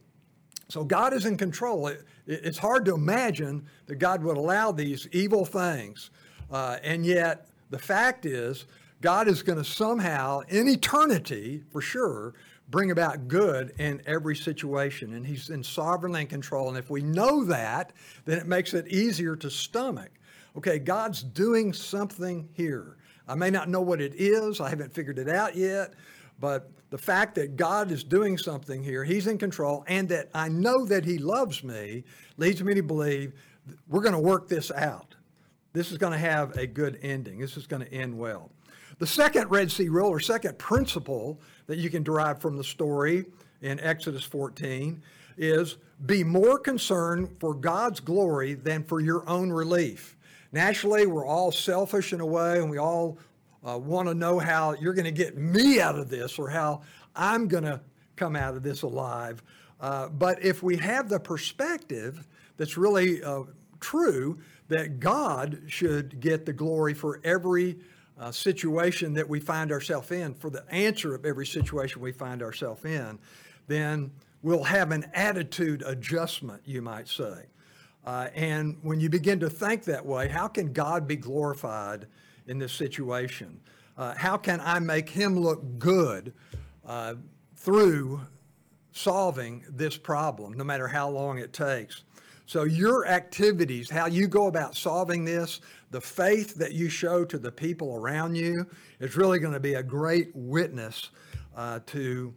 So 0.69 0.83
God 0.85 1.13
is 1.13 1.27
in 1.27 1.37
control. 1.37 1.87
It, 1.89 2.05
it- 2.27 2.41
it's 2.45 2.59
hard 2.59 2.85
to 2.87 2.95
imagine 2.95 3.65
that 3.87 3.97
God 3.97 4.23
would 4.25 4.37
allow 4.37 4.73
these 4.73 5.07
evil 5.13 5.45
things. 5.45 6.11
Uh, 6.51 6.79
and 6.83 7.07
yet, 7.07 7.49
the 7.71 7.79
fact 7.79 8.27
is, 8.27 8.67
God 9.01 9.29
is 9.29 9.43
going 9.43 9.59
to 9.59 9.65
somehow, 9.65 10.41
in 10.49 10.69
eternity, 10.69 11.63
for 11.71 11.81
sure, 11.81 12.35
bring 12.71 12.91
about 12.91 13.29
good 13.29 13.73
in 13.79 14.03
every 14.07 14.35
situation. 14.35 15.15
And 15.15 15.25
He's 15.27 15.51
in 15.51 15.63
sovereignly 15.63 16.23
in 16.23 16.27
control. 16.27 16.69
And 16.69 16.79
if 16.79 16.91
we 16.91 17.03
know 17.03 17.45
that, 17.45 17.93
then 18.25 18.39
it 18.39 18.47
makes 18.47 18.75
it 18.75 18.89
easier 18.89 19.37
to 19.37 19.51
stomach. 19.51 20.11
Okay, 20.57 20.79
God's 20.79 21.23
doing 21.23 21.73
something 21.73 22.49
here. 22.55 22.97
I 23.29 23.35
may 23.35 23.51
not 23.51 23.69
know 23.69 23.81
what 23.81 24.01
it 24.01 24.15
is, 24.17 24.61
I 24.61 24.69
haven't 24.69 24.95
figured 24.95 25.19
it 25.19 25.29
out 25.29 25.57
yet, 25.57 25.95
but 26.39 26.71
the 26.91 26.99
fact 26.99 27.35
that 27.37 27.57
God 27.57 27.91
is 27.91 28.05
doing 28.05 28.39
something 28.39 28.83
here, 28.83 29.05
He's 29.05 29.27
in 29.27 29.39
control, 29.39 29.85
and 29.89 30.09
that 30.11 30.29
I 30.35 30.49
know 30.49 30.85
that 30.87 31.05
He 31.05 31.19
loves 31.19 31.65
me 31.65 32.05
leads 32.37 32.63
me 32.63 32.75
to 32.75 32.83
believe 32.83 33.33
we're 33.89 34.03
going 34.03 34.13
to 34.13 34.19
work 34.21 34.49
this 34.49 34.71
out. 34.71 35.15
This 35.73 35.91
is 35.91 35.99
going 35.99 36.13
to 36.13 36.19
have 36.19 36.57
a 36.57 36.67
good 36.67 36.99
ending. 37.03 37.39
This 37.39 37.57
is 37.57 37.67
going 37.67 37.85
to 37.85 37.93
end 37.93 38.17
well. 38.17 38.51
The 38.99 39.07
second 39.07 39.51
Red 39.51 39.71
Sea 39.71 39.89
rule, 39.89 40.09
or 40.09 40.21
second 40.21 40.59
principle 40.59 41.41
that 41.67 41.79
you 41.79 41.91
can 41.91 42.03
derive 42.03 42.41
from 42.41 42.57
the 42.57 42.65
story 42.65 43.27
in 43.61 43.79
Exodus 43.81 44.25
14, 44.25 45.03
is 45.37 45.77
be 46.07 46.25
more 46.25 46.59
concerned 46.59 47.37
for 47.39 47.53
God's 47.53 48.01
glory 48.01 48.55
than 48.55 48.85
for 48.85 49.01
your 49.01 49.29
own 49.29 49.51
relief. 49.51 50.17
Naturally, 50.53 51.07
we're 51.07 51.27
all 51.27 51.53
selfish 51.53 52.13
in 52.13 52.21
a 52.21 52.27
way, 52.27 52.59
and 52.59 52.71
we 52.71 52.79
all 52.79 53.19
uh, 53.67 53.79
want 53.79 54.09
to 54.09 54.15
know 54.15 54.39
how 54.39 54.75
you're 54.75 54.95
going 54.95 55.05
to 55.05 55.11
get 55.11 55.37
me 55.37 55.81
out 55.81 55.99
of 55.99 56.09
this 56.09 56.39
or 56.39 56.49
how 56.49 56.83
I'm 57.15 57.49
going 57.49 57.65
to 57.65 57.81
come 58.15 58.37
out 58.37 58.57
of 58.57 58.63
this 58.63 58.83
alive. 58.83 59.43
Uh, 59.81 60.09
but 60.09 60.43
if 60.43 60.63
we 60.63 60.77
have 60.77 61.09
the 61.09 61.21
perspective 61.21 62.27
that's 62.57 62.77
really 62.77 63.23
uh, 63.23 63.43
true, 63.81 64.39
that 64.69 65.01
God 65.01 65.63
should 65.67 66.21
get 66.21 66.47
the 66.47 66.53
glory 66.53 66.95
for 66.95 67.21
every 67.25 67.79
uh, 68.19 68.31
situation 68.31 69.13
that 69.15 69.29
we 69.29 69.41
find 69.41 69.71
ourselves 69.71 70.11
in, 70.11 70.35
for 70.35 70.51
the 70.51 70.65
answer 70.73 71.15
of 71.15 71.25
every 71.27 71.47
situation 71.47 72.01
we 72.01 72.13
find 72.13 72.43
ourselves 72.43 72.85
in, 72.85 73.19
then 73.67 74.11
we'll 74.43 74.65
have 74.65 74.91
an 74.93 75.05
attitude 75.13 75.83
adjustment, 75.85 76.63
you 76.65 76.81
might 76.81 77.09
say. 77.09 77.47
Uh, 78.07 78.29
and 78.35 78.79
when 78.83 79.01
you 79.01 79.11
begin 79.11 79.41
to 79.41 79.51
think 79.51 79.83
that 79.85 80.05
way, 80.05 80.29
how 80.29 80.47
can 80.47 80.73
God 80.73 81.09
be 81.09 81.17
glorified 81.17 82.07
in 82.47 82.59
this 82.59 82.73
situation? 82.73 83.61
Uh, 83.99 84.15
how 84.15 84.37
can 84.37 84.61
I 84.61 84.79
make 84.79 85.09
him 85.09 85.39
look 85.39 85.79
good 85.79 86.33
uh, 86.87 87.15
through 87.57 88.21
solving 88.93 89.65
this 89.69 89.97
problem, 89.97 90.53
no 90.53 90.63
matter 90.63 90.87
how 90.87 91.09
long 91.09 91.39
it 91.39 91.53
takes? 91.53 92.05
So, 92.49 92.63
your 92.63 93.09
activities, 93.09 93.91
how 93.91 94.07
you 94.07 94.29
go 94.29 94.47
about 94.47 94.77
solving 94.77 95.25
this, 95.25 95.61
the 95.91 96.01
faith 96.01 96.55
that 96.57 96.75
you 96.75 96.89
show 96.89 97.25
to 97.25 97.39
the 97.39 97.51
people 97.51 97.97
around 97.97 98.37
you 98.37 98.67
is 99.01 99.17
really 99.17 99.41
going 99.41 99.55
to 99.55 99.61
be 99.61 99.75
a 99.75 99.83
great 99.83 100.31
witness 100.33 101.11
uh, 101.57 101.81
to 101.87 102.33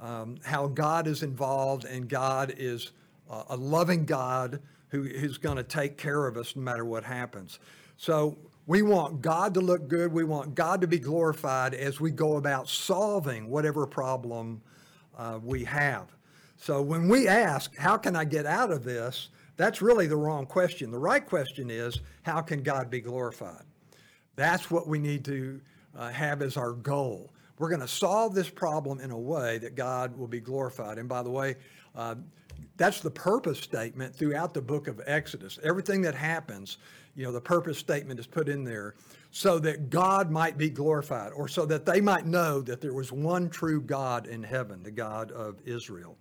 um, 0.00 0.38
how 0.42 0.66
God 0.66 1.06
is 1.06 1.22
involved 1.22 1.84
and 1.84 2.08
God 2.08 2.54
is 2.56 2.90
uh, 3.30 3.44
a 3.50 3.56
loving 3.56 4.04
God 4.04 4.60
who 4.92 5.04
is 5.04 5.38
going 5.38 5.56
to 5.56 5.62
take 5.62 5.96
care 5.96 6.26
of 6.26 6.36
us 6.36 6.54
no 6.54 6.62
matter 6.62 6.84
what 6.84 7.02
happens. 7.02 7.58
So 7.96 8.36
we 8.66 8.82
want 8.82 9.22
God 9.22 9.54
to 9.54 9.60
look 9.60 9.88
good. 9.88 10.12
We 10.12 10.22
want 10.22 10.54
God 10.54 10.82
to 10.82 10.86
be 10.86 10.98
glorified 10.98 11.72
as 11.74 11.98
we 11.98 12.10
go 12.10 12.36
about 12.36 12.68
solving 12.68 13.48
whatever 13.48 13.86
problem 13.86 14.60
uh, 15.16 15.40
we 15.42 15.64
have. 15.64 16.14
So 16.58 16.82
when 16.82 17.08
we 17.08 17.26
ask, 17.26 17.74
how 17.76 17.96
can 17.96 18.14
I 18.14 18.24
get 18.24 18.44
out 18.44 18.70
of 18.70 18.84
this? 18.84 19.30
That's 19.56 19.80
really 19.80 20.06
the 20.06 20.16
wrong 20.16 20.44
question. 20.44 20.90
The 20.90 20.98
right 20.98 21.24
question 21.24 21.70
is, 21.70 22.00
how 22.22 22.42
can 22.42 22.62
God 22.62 22.90
be 22.90 23.00
glorified? 23.00 23.64
That's 24.36 24.70
what 24.70 24.86
we 24.86 24.98
need 24.98 25.24
to 25.24 25.60
uh, 25.96 26.10
have 26.10 26.42
as 26.42 26.58
our 26.58 26.72
goal. 26.72 27.32
We're 27.58 27.70
going 27.70 27.80
to 27.80 27.88
solve 27.88 28.34
this 28.34 28.50
problem 28.50 29.00
in 29.00 29.10
a 29.10 29.18
way 29.18 29.56
that 29.58 29.74
God 29.74 30.16
will 30.18 30.28
be 30.28 30.40
glorified. 30.40 30.98
And 30.98 31.08
by 31.08 31.22
the 31.22 31.30
way, 31.30 31.56
uh, 31.94 32.16
that's 32.76 33.00
the 33.00 33.10
purpose 33.10 33.58
statement 33.58 34.14
throughout 34.14 34.54
the 34.54 34.62
book 34.62 34.88
of 34.88 35.00
Exodus. 35.06 35.58
Everything 35.62 36.02
that 36.02 36.14
happens, 36.14 36.78
you 37.14 37.24
know, 37.24 37.32
the 37.32 37.40
purpose 37.40 37.78
statement 37.78 38.18
is 38.18 38.26
put 38.26 38.48
in 38.48 38.64
there 38.64 38.94
so 39.30 39.58
that 39.60 39.90
God 39.90 40.30
might 40.30 40.58
be 40.58 40.70
glorified 40.70 41.32
or 41.32 41.48
so 41.48 41.64
that 41.66 41.86
they 41.86 42.00
might 42.00 42.26
know 42.26 42.60
that 42.62 42.80
there 42.80 42.92
was 42.92 43.12
one 43.12 43.48
true 43.48 43.80
God 43.80 44.26
in 44.26 44.42
heaven, 44.42 44.82
the 44.82 44.90
God 44.90 45.30
of 45.32 45.56
Israel. 45.64 46.16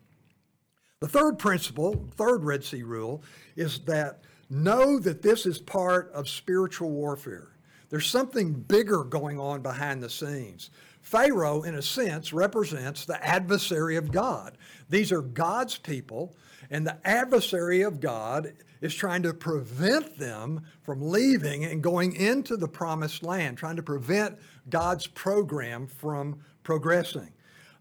The 0.99 1.07
third 1.07 1.39
principle, 1.39 2.07
third 2.15 2.43
Red 2.43 2.63
Sea 2.63 2.83
rule, 2.83 3.23
is 3.55 3.79
that 3.85 4.21
know 4.49 4.99
that 4.99 5.21
this 5.21 5.45
is 5.45 5.57
part 5.57 6.11
of 6.13 6.29
spiritual 6.29 6.91
warfare. 6.91 7.49
There's 7.89 8.07
something 8.07 8.53
bigger 8.53 9.03
going 9.03 9.39
on 9.39 9.61
behind 9.61 10.01
the 10.01 10.09
scenes. 10.09 10.69
Pharaoh, 11.01 11.63
in 11.63 11.75
a 11.75 11.81
sense, 11.81 12.31
represents 12.31 13.05
the 13.05 13.23
adversary 13.25 13.95
of 13.97 14.11
God. 14.11 14.57
These 14.89 15.11
are 15.11 15.21
God's 15.21 15.77
people, 15.77 16.35
and 16.69 16.85
the 16.85 16.97
adversary 17.05 17.81
of 17.81 17.99
God 17.99 18.53
is 18.81 18.95
trying 18.95 19.23
to 19.23 19.33
prevent 19.33 20.17
them 20.17 20.61
from 20.83 21.01
leaving 21.01 21.65
and 21.65 21.83
going 21.83 22.15
into 22.15 22.57
the 22.57 22.67
promised 22.67 23.23
land, 23.23 23.57
trying 23.57 23.75
to 23.75 23.83
prevent 23.83 24.37
God's 24.69 25.07
program 25.07 25.87
from 25.87 26.39
progressing. 26.63 27.29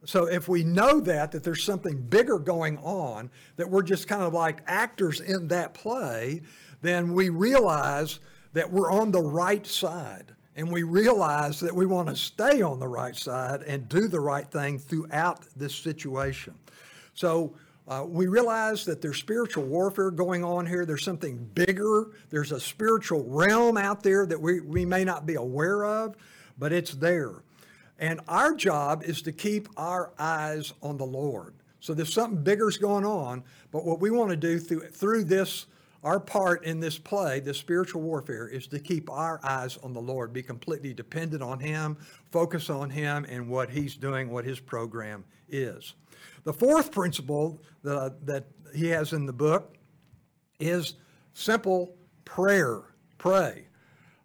So 0.04 0.26
if 0.26 0.48
we 0.48 0.64
know 0.64 1.00
that 1.00 1.32
that 1.32 1.44
there's 1.44 1.62
something 1.62 2.00
bigger 2.00 2.38
going 2.38 2.78
on, 2.78 3.30
that 3.56 3.68
we're 3.68 3.82
just 3.82 4.08
kind 4.08 4.22
of 4.22 4.32
like 4.32 4.62
actors 4.66 5.20
in 5.20 5.48
that 5.48 5.74
play, 5.74 6.42
then 6.80 7.12
we 7.12 7.28
realize 7.28 8.20
that 8.54 8.70
we're 8.70 8.90
on 8.90 9.10
the 9.10 9.22
right 9.22 9.66
side. 9.66 10.34
And 10.56 10.70
we 10.70 10.82
realize 10.82 11.60
that 11.60 11.74
we 11.74 11.86
want 11.86 12.08
to 12.08 12.16
stay 12.16 12.60
on 12.60 12.80
the 12.80 12.88
right 12.88 13.16
side 13.16 13.62
and 13.62 13.88
do 13.88 14.08
the 14.08 14.20
right 14.20 14.50
thing 14.50 14.78
throughout 14.78 15.46
this 15.56 15.74
situation. 15.74 16.54
So 17.14 17.54
uh, 17.88 18.04
we 18.06 18.26
realize 18.26 18.84
that 18.84 19.00
there's 19.00 19.18
spiritual 19.18 19.64
warfare 19.64 20.10
going 20.10 20.44
on 20.44 20.66
here. 20.66 20.84
There's 20.84 21.04
something 21.04 21.36
bigger. 21.54 22.08
There's 22.30 22.52
a 22.52 22.60
spiritual 22.60 23.24
realm 23.24 23.76
out 23.76 24.02
there 24.02 24.26
that 24.26 24.40
we, 24.40 24.60
we 24.60 24.84
may 24.84 25.04
not 25.04 25.26
be 25.26 25.34
aware 25.34 25.84
of, 25.84 26.16
but 26.58 26.72
it's 26.72 26.94
there. 26.94 27.42
And 27.98 28.20
our 28.28 28.54
job 28.54 29.02
is 29.04 29.22
to 29.22 29.32
keep 29.32 29.68
our 29.76 30.12
eyes 30.18 30.72
on 30.82 30.96
the 30.96 31.06
Lord. 31.06 31.54
So 31.80 31.94
there's 31.94 32.12
something 32.12 32.42
bigger's 32.42 32.76
going 32.76 33.04
on, 33.04 33.42
but 33.72 33.84
what 33.84 34.00
we 34.00 34.10
want 34.10 34.30
to 34.30 34.36
do 34.36 34.58
through 34.58 34.88
through 34.88 35.24
this 35.24 35.66
our 36.02 36.18
part 36.18 36.64
in 36.64 36.80
this 36.80 36.98
play, 36.98 37.40
this 37.40 37.58
spiritual 37.58 38.02
warfare, 38.02 38.48
is 38.48 38.66
to 38.68 38.78
keep 38.78 39.10
our 39.10 39.40
eyes 39.44 39.76
on 39.82 39.92
the 39.92 40.00
Lord, 40.00 40.32
be 40.32 40.42
completely 40.42 40.94
dependent 40.94 41.42
on 41.42 41.60
Him, 41.60 41.98
focus 42.30 42.70
on 42.70 42.88
Him 42.90 43.26
and 43.28 43.48
what 43.48 43.70
He's 43.70 43.96
doing, 43.96 44.30
what 44.30 44.44
His 44.44 44.60
program 44.60 45.24
is. 45.48 45.94
The 46.44 46.52
fourth 46.52 46.90
principle 46.90 47.60
that, 47.82 48.24
that 48.26 48.46
he 48.74 48.86
has 48.88 49.12
in 49.12 49.26
the 49.26 49.32
book 49.32 49.76
is 50.58 50.94
simple 51.34 51.94
prayer. 52.24 52.82
Pray. 53.18 53.66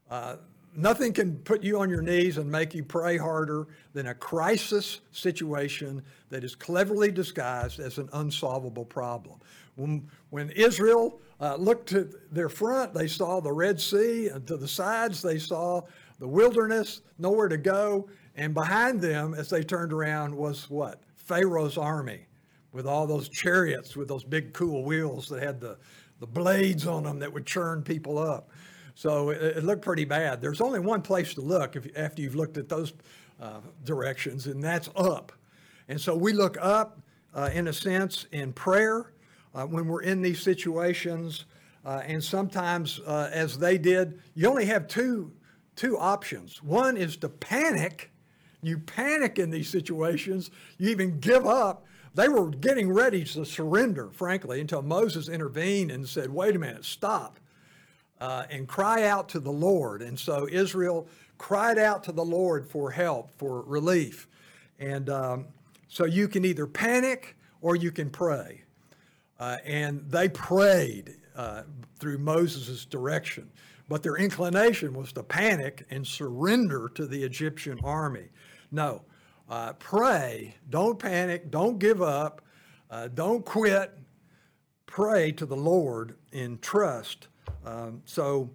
Uh, 0.10 0.38
nothing 0.76 1.14
can 1.14 1.38
put 1.40 1.64
you 1.64 1.80
on 1.80 1.90
your 1.90 2.02
knees 2.02 2.38
and 2.38 2.50
make 2.50 2.74
you 2.74 2.84
pray 2.84 3.18
harder 3.18 3.68
than 3.94 4.08
a 4.08 4.14
crisis 4.14 5.02
situation 5.12 6.02
that 6.30 6.44
is 6.44 6.56
cleverly 6.56 7.12
disguised 7.12 7.80
as 7.80 7.98
an 7.98 8.10
unsolvable 8.14 8.86
problem. 8.86 9.40
When, 9.76 10.08
when 10.30 10.50
Israel 10.52 11.20
uh, 11.40 11.56
looked 11.56 11.90
to 11.90 12.10
their 12.32 12.50
front, 12.50 12.94
they 12.94 13.08
saw 13.08 13.40
the 13.40 13.52
Red 13.52 13.80
Sea, 13.80 14.30
and 14.30 14.46
to 14.48 14.58
the 14.58 14.68
sides, 14.68 15.22
they 15.22 15.38
saw 15.38 15.82
the 16.20 16.28
wilderness, 16.28 17.02
nowhere 17.18 17.50
to 17.50 17.58
go. 17.58 18.08
And 18.36 18.54
behind 18.54 19.02
them, 19.02 19.34
as 19.34 19.50
they 19.50 19.64
turned 19.64 19.94
around, 19.94 20.36
was 20.36 20.70
what? 20.70 21.02
Pharaoh's 21.16 21.78
army 21.78 22.28
with 22.72 22.86
all 22.86 23.08
those 23.08 23.30
chariots 23.30 23.96
with 23.96 24.10
those 24.10 24.24
big 24.26 24.52
cool 24.52 24.84
wheels 24.84 25.30
that 25.30 25.42
had 25.42 25.62
the, 25.62 25.78
the 26.20 26.28
blades 26.28 26.86
on 26.86 27.04
them 27.04 27.20
that 27.20 27.32
would 27.32 27.46
churn 27.46 27.82
people 27.82 28.18
up. 28.20 28.50
So 28.96 29.30
it, 29.30 29.42
it 29.58 29.64
looked 29.64 29.82
pretty 29.82 30.04
bad. 30.04 30.42
There's 30.42 30.60
only 30.62 30.80
one 30.80 31.02
place 31.02 31.34
to 31.36 31.42
look 31.42 31.78
if, 31.78 31.88
after 31.98 32.22
you've 32.22 32.36
looked 32.36 32.58
at 32.58 32.68
those 32.68 32.94
uh, 33.42 33.62
directions, 33.86 34.48
and 34.48 34.62
that's 34.62 34.90
up. 34.96 35.32
And 35.88 36.00
so 36.00 36.16
we 36.16 36.34
look 36.34 36.58
up, 36.60 37.00
uh, 37.34 37.50
in 37.54 37.70
a 37.70 37.74
sense, 37.74 38.28
in 38.32 38.52
prayer 38.52 39.14
uh, 39.56 39.66
when 39.66 39.88
we're 39.88 40.04
in 40.04 40.22
these 40.22 40.42
situations. 40.42 41.46
Uh, 41.86 42.02
and 42.06 42.24
sometimes, 42.24 43.00
uh, 43.08 43.30
as 43.34 43.58
they 43.58 43.78
did, 43.78 44.20
you 44.36 44.50
only 44.50 44.66
have 44.66 44.88
two, 44.88 45.32
two 45.76 45.98
options. 45.98 46.62
One 46.62 46.98
is 46.98 47.18
to 47.18 47.30
panic. 47.30 48.12
You 48.62 48.80
panic 48.80 49.40
in 49.40 49.52
these 49.52 49.70
situations. 49.70 50.52
You 50.78 50.90
even 50.90 51.20
give 51.20 51.46
up. 51.48 51.86
They 52.16 52.28
were 52.30 52.50
getting 52.50 52.92
ready 52.92 53.24
to 53.24 53.46
surrender, 53.46 54.10
frankly, 54.12 54.62
until 54.62 54.82
Moses 54.82 55.30
intervened 55.30 55.92
and 55.92 56.08
said, 56.08 56.30
wait 56.30 56.56
a 56.56 56.60
minute, 56.60 56.86
stop. 56.86 57.40
uh, 58.20 58.46
and 58.50 58.68
cry 58.68 59.04
out 59.08 59.30
to 59.30 59.40
the 59.40 59.52
Lord. 59.52 60.02
And 60.02 60.18
so 60.18 60.48
Israel 60.52 61.08
cried 61.38 61.78
out 61.78 62.04
to 62.06 62.12
the 62.12 62.24
Lord 62.24 62.68
for 62.68 62.92
help, 62.92 63.32
for 63.38 63.62
relief. 63.64 64.28
And 64.80 65.10
um, 65.10 65.46
so 65.88 66.06
you 66.06 66.28
can 66.28 66.46
either 66.46 66.66
panic 66.68 67.36
or 67.62 67.76
you 67.76 67.92
can 67.92 68.10
pray. 68.10 68.62
Uh, 69.40 69.58
and 69.66 70.04
they 70.10 70.30
prayed 70.30 71.16
uh, 71.36 71.64
through 72.00 72.18
Moses' 72.18 72.86
direction. 72.86 73.50
But 73.88 74.02
their 74.02 74.16
inclination 74.16 74.94
was 74.94 75.12
to 75.14 75.24
panic 75.24 75.86
and 75.90 76.06
surrender 76.06 76.90
to 76.96 77.06
the 77.06 77.24
Egyptian 77.24 77.80
army. 77.84 78.30
No, 78.72 79.04
uh, 79.50 79.74
pray, 79.74 80.56
don't 80.70 80.98
panic, 80.98 81.52
don't 81.52 81.78
give 81.78 82.02
up, 82.02 82.42
uh, 82.90 83.10
don't 83.14 83.46
quit. 83.46 83.98
Pray 84.86 85.32
to 85.34 85.46
the 85.46 85.56
Lord 85.56 86.16
in 86.32 86.58
trust. 86.60 87.28
Um, 87.66 88.02
so 88.06 88.50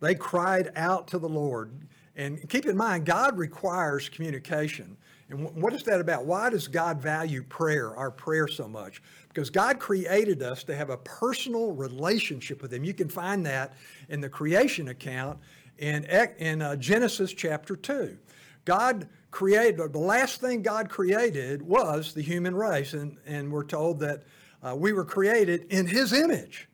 they 0.00 0.14
cried 0.14 0.70
out 0.76 1.08
to 1.08 1.18
the 1.18 1.28
Lord. 1.28 1.72
And 2.16 2.48
keep 2.48 2.66
in 2.66 2.76
mind, 2.76 3.06
God 3.06 3.36
requires 3.36 4.08
communication. 4.08 4.96
And 5.28 5.52
what 5.54 5.72
is 5.72 5.82
that 5.84 6.00
about? 6.00 6.24
Why 6.24 6.50
does 6.50 6.68
God 6.68 7.00
value 7.00 7.42
prayer, 7.42 7.96
our 7.96 8.10
prayer, 8.10 8.46
so 8.46 8.68
much? 8.68 9.02
Because 9.36 9.50
God 9.50 9.78
created 9.78 10.42
us 10.42 10.64
to 10.64 10.74
have 10.74 10.88
a 10.88 10.96
personal 10.96 11.72
relationship 11.72 12.62
with 12.62 12.72
Him. 12.72 12.84
You 12.84 12.94
can 12.94 13.10
find 13.10 13.44
that 13.44 13.74
in 14.08 14.22
the 14.22 14.30
creation 14.30 14.88
account 14.88 15.38
in, 15.76 16.04
in 16.38 16.62
uh, 16.62 16.76
Genesis 16.76 17.34
chapter 17.34 17.76
2. 17.76 18.16
God 18.64 19.06
created, 19.30 19.92
the 19.92 19.98
last 19.98 20.40
thing 20.40 20.62
God 20.62 20.88
created 20.88 21.60
was 21.60 22.14
the 22.14 22.22
human 22.22 22.54
race. 22.54 22.94
And, 22.94 23.18
and 23.26 23.52
we're 23.52 23.66
told 23.66 24.00
that 24.00 24.22
uh, 24.62 24.74
we 24.74 24.94
were 24.94 25.04
created 25.04 25.66
in 25.68 25.86
His 25.86 26.14
image. 26.14 26.66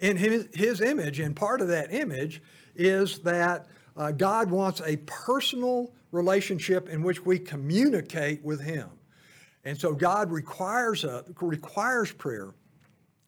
In 0.00 0.16
His, 0.16 0.48
his 0.54 0.80
image. 0.80 1.20
And 1.20 1.36
part 1.36 1.60
of 1.60 1.68
that 1.68 1.92
image 1.92 2.40
is 2.74 3.18
that 3.18 3.66
uh, 3.98 4.12
God 4.12 4.50
wants 4.50 4.80
a 4.80 4.96
personal 5.04 5.92
relationship 6.10 6.88
in 6.88 7.02
which 7.02 7.26
we 7.26 7.38
communicate 7.38 8.42
with 8.42 8.62
Him. 8.62 8.88
And 9.68 9.78
so 9.78 9.92
God 9.92 10.30
requires, 10.30 11.04
uh, 11.04 11.24
requires 11.42 12.10
prayer 12.10 12.54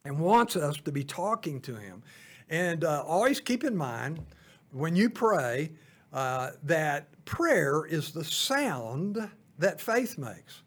and 0.06 0.18
wants 0.18 0.56
us 0.56 0.78
to 0.78 0.90
be 0.90 1.04
talking 1.04 1.60
to 1.60 1.76
Him. 1.76 2.02
And 2.48 2.82
uh, 2.82 3.04
always 3.06 3.40
keep 3.40 3.62
in 3.62 3.76
mind 3.76 4.24
when 4.72 4.96
you 4.96 5.10
pray 5.10 5.72
uh, 6.14 6.52
that 6.62 7.08
prayer 7.26 7.84
is 7.84 8.12
the 8.12 8.24
sound 8.24 9.18
that 9.58 9.82
faith 9.82 10.16
makes. 10.16 10.62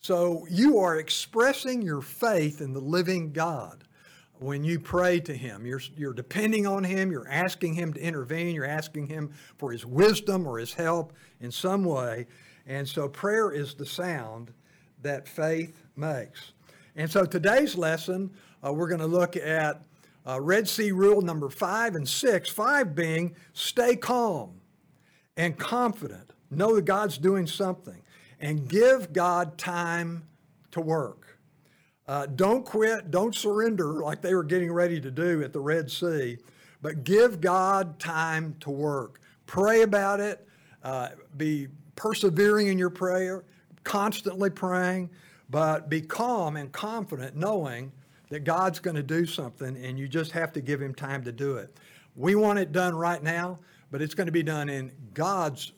So 0.00 0.44
you 0.50 0.78
are 0.78 0.98
expressing 0.98 1.82
your 1.82 2.02
faith 2.02 2.60
in 2.60 2.72
the 2.72 2.80
living 2.80 3.30
God 3.30 3.84
when 4.40 4.64
you 4.64 4.80
pray 4.80 5.20
to 5.20 5.34
Him. 5.36 5.64
You're, 5.64 5.82
you're 5.96 6.14
depending 6.14 6.66
on 6.66 6.82
Him, 6.82 7.12
you're 7.12 7.28
asking 7.28 7.74
Him 7.74 7.92
to 7.92 8.00
intervene, 8.00 8.56
you're 8.56 8.64
asking 8.64 9.06
Him 9.06 9.30
for 9.56 9.70
His 9.70 9.86
wisdom 9.86 10.48
or 10.48 10.58
His 10.58 10.74
help 10.74 11.12
in 11.40 11.52
some 11.52 11.84
way. 11.84 12.26
And 12.66 12.88
so 12.88 13.08
prayer 13.08 13.52
is 13.52 13.74
the 13.74 13.86
sound 13.86 14.52
that 15.02 15.28
faith 15.28 15.82
makes. 15.96 16.52
And 16.96 17.10
so 17.10 17.24
today's 17.24 17.76
lesson, 17.76 18.30
uh, 18.64 18.72
we're 18.72 18.88
going 18.88 19.00
to 19.00 19.06
look 19.06 19.36
at 19.36 19.82
uh, 20.26 20.40
Red 20.40 20.68
Sea 20.68 20.92
rule 20.92 21.22
number 21.22 21.48
five 21.48 21.94
and 21.94 22.08
six. 22.08 22.48
Five 22.48 22.94
being 22.94 23.34
stay 23.52 23.96
calm 23.96 24.60
and 25.36 25.58
confident, 25.58 26.32
know 26.50 26.76
that 26.76 26.84
God's 26.84 27.18
doing 27.18 27.46
something, 27.46 28.02
and 28.40 28.68
give 28.68 29.12
God 29.12 29.58
time 29.58 30.24
to 30.72 30.80
work. 30.80 31.38
Uh, 32.06 32.26
don't 32.26 32.64
quit, 32.64 33.10
don't 33.10 33.34
surrender 33.34 34.02
like 34.02 34.20
they 34.20 34.34
were 34.34 34.44
getting 34.44 34.72
ready 34.72 35.00
to 35.00 35.10
do 35.10 35.42
at 35.42 35.52
the 35.52 35.60
Red 35.60 35.90
Sea, 35.90 36.36
but 36.82 37.04
give 37.04 37.40
God 37.40 37.98
time 37.98 38.56
to 38.60 38.70
work. 38.70 39.20
Pray 39.46 39.82
about 39.82 40.20
it, 40.20 40.46
uh, 40.82 41.10
be 41.36 41.68
persevering 41.94 42.66
in 42.66 42.78
your 42.78 42.90
prayer, 42.90 43.44
constantly 43.84 44.50
praying, 44.50 45.10
but 45.50 45.88
be 45.88 46.00
calm 46.00 46.56
and 46.56 46.72
confident 46.72 47.36
knowing 47.36 47.92
that 48.30 48.44
God's 48.44 48.78
going 48.78 48.96
to 48.96 49.02
do 49.02 49.26
something 49.26 49.76
and 49.76 49.98
you 49.98 50.08
just 50.08 50.32
have 50.32 50.52
to 50.54 50.60
give 50.60 50.80
Him 50.80 50.94
time 50.94 51.22
to 51.24 51.32
do 51.32 51.56
it. 51.56 51.76
We 52.16 52.34
want 52.34 52.58
it 52.58 52.72
done 52.72 52.94
right 52.94 53.22
now, 53.22 53.58
but 53.90 54.00
it's 54.00 54.14
going 54.14 54.26
to 54.26 54.32
be 54.32 54.42
done 54.42 54.68
in 54.68 54.92
God's 55.14 55.72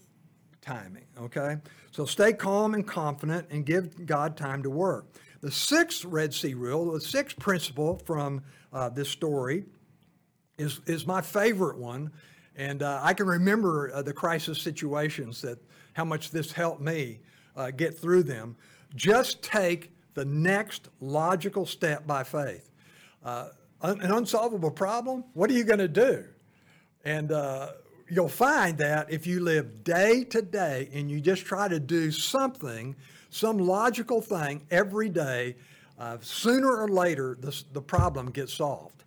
timing, 0.61 1.05
okay? 1.21 1.57
So 1.91 2.05
stay 2.05 2.33
calm 2.33 2.75
and 2.75 2.87
confident 2.87 3.49
and 3.51 3.67
give 3.67 4.07
God 4.07 4.37
time 4.37 4.63
to 4.63 4.71
work. 4.71 5.07
The 5.41 5.51
sixth 5.51 6.05
Red 6.05 6.33
Sea 6.33 6.55
rule, 6.55 6.93
the 6.93 7.01
sixth 7.01 7.39
principle 7.39 8.01
from 8.05 8.43
uh, 8.73 8.89
this 8.89 9.09
story, 9.09 9.65
is, 10.59 10.81
is 10.87 11.07
my 11.07 11.21
favorite 11.21 11.79
one. 11.79 12.11
And 12.57 12.83
uh, 12.83 13.01
I 13.03 13.15
can 13.15 13.27
remember 13.27 13.93
uh, 13.93 14.03
the 14.03 14.13
crisis 14.13 14.61
situations 14.61 15.43
that 15.43 15.59
how 15.93 16.05
much 16.05 16.31
this 16.31 16.53
helped 16.53 16.81
me 16.81 17.19
uh, 17.57 17.71
get 17.71 17.99
through 17.99 18.25
them. 18.25 18.57
Just 18.95 19.43
take 19.43 19.93
the 20.15 20.25
next 20.25 20.89
logical 21.01 21.67
step 21.67 22.07
by 22.07 22.23
faith. 22.23 22.71
Uh, 23.25 23.49
an 23.83 24.13
unsolvable 24.13 24.71
problem, 24.71 25.25
what 25.35 25.51
are 25.51 25.55
you 25.55 25.65
going 25.65 25.79
to 25.79 25.89
do? 25.89 26.25
And 27.05 27.33
uh, 27.33 27.73
you'll 28.09 28.29
find 28.29 28.79
that 28.79 29.11
if 29.11 29.27
you 29.27 29.41
live 29.41 29.85
day 29.85 30.25
to 30.25 30.41
day 30.41 30.89
and 30.93 31.11
you 31.11 31.21
just 31.21 31.45
try 31.45 31.69
to 31.69 31.79
do 31.79 32.11
something, 32.11 32.97
some 33.31 33.59
logical 33.59 34.21
thing 34.21 34.63
every 34.71 35.09
day, 35.09 35.57
uh, 35.99 36.17
sooner 36.21 36.75
or 36.77 36.89
later 36.89 37.37
this, 37.41 37.65
the 37.73 37.83
problem 37.83 38.31
gets 38.31 38.55
solved. 38.55 39.05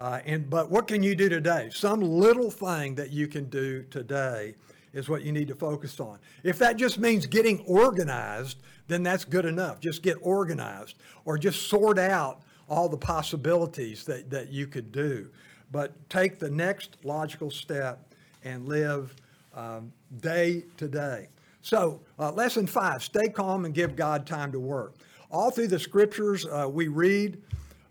Uh, 0.00 0.20
and 0.24 0.50
but 0.50 0.70
what 0.70 0.86
can 0.86 1.02
you 1.02 1.14
do 1.14 1.28
today? 1.28 1.70
Some 1.72 2.00
little 2.00 2.50
thing 2.50 2.94
that 2.96 3.10
you 3.10 3.26
can 3.26 3.48
do 3.48 3.84
today 3.84 4.54
is 4.94 5.08
what 5.08 5.22
you 5.22 5.32
need 5.32 5.48
to 5.48 5.54
focus 5.54 6.00
on. 6.00 6.18
If 6.42 6.58
that 6.60 6.76
just 6.76 6.98
means 6.98 7.26
getting 7.26 7.60
organized, 7.66 8.58
then 8.88 9.02
that's 9.02 9.24
good 9.24 9.44
enough. 9.44 9.80
Just 9.80 10.02
get 10.02 10.16
organized 10.22 10.96
or 11.24 11.36
just 11.36 11.68
sort 11.68 11.98
out 11.98 12.42
all 12.68 12.88
the 12.88 12.96
possibilities 12.96 14.04
that, 14.04 14.30
that 14.30 14.50
you 14.50 14.66
could 14.66 14.92
do. 14.92 15.28
But 15.70 15.92
take 16.08 16.38
the 16.38 16.50
next 16.50 16.96
logical 17.02 17.50
step 17.50 18.14
and 18.44 18.68
live 18.68 19.14
um, 19.54 19.92
day 20.20 20.64
to 20.76 20.88
day. 20.88 21.28
So, 21.62 22.00
uh, 22.18 22.30
lesson 22.32 22.66
five 22.66 23.02
stay 23.02 23.28
calm 23.28 23.64
and 23.64 23.74
give 23.74 23.96
God 23.96 24.26
time 24.26 24.52
to 24.52 24.60
work. 24.60 24.94
All 25.30 25.50
through 25.50 25.68
the 25.68 25.78
scriptures, 25.78 26.46
uh, 26.46 26.68
we 26.70 26.88
read 26.88 27.42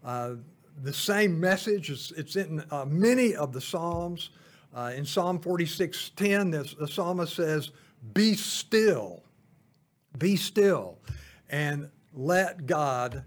uh, 0.06 0.36
the 0.84 0.94
same 0.94 1.40
message. 1.40 1.90
It's, 1.90 2.12
it's 2.12 2.36
in 2.36 2.64
uh, 2.72 2.86
many 2.86 3.36
of 3.36 3.52
the 3.52 3.60
Psalms. 3.60 4.30
Uh, 4.76 4.92
in 4.96 5.06
Psalm 5.06 5.40
46:10, 5.40 6.52
the, 6.52 6.76
the 6.80 6.88
psalmist 6.88 7.36
says, 7.36 7.72
Be 8.14 8.34
still, 8.34 9.24
be 10.18 10.36
still, 10.36 10.98
and 11.50 11.90
let 12.14 12.66
God 12.66 13.24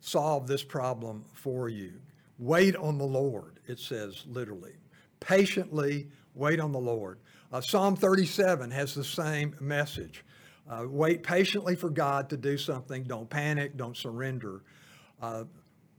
solve 0.00 0.46
this 0.46 0.62
problem 0.62 1.24
for 1.32 1.68
you. 1.68 1.92
Wait 2.38 2.76
on 2.76 2.98
the 2.98 3.04
Lord, 3.04 3.60
it 3.66 3.78
says 3.78 4.24
literally. 4.26 4.74
Patiently 5.20 6.08
wait 6.34 6.60
on 6.60 6.72
the 6.72 6.78
Lord. 6.78 7.18
Uh, 7.52 7.60
Psalm 7.60 7.96
37 7.96 8.70
has 8.70 8.94
the 8.94 9.04
same 9.04 9.56
message. 9.60 10.24
Uh, 10.68 10.84
wait 10.88 11.22
patiently 11.22 11.76
for 11.76 11.88
God 11.90 12.28
to 12.30 12.36
do 12.36 12.58
something. 12.58 13.04
Don't 13.04 13.28
panic, 13.28 13.76
don't 13.76 13.96
surrender. 13.96 14.62
Uh, 15.20 15.44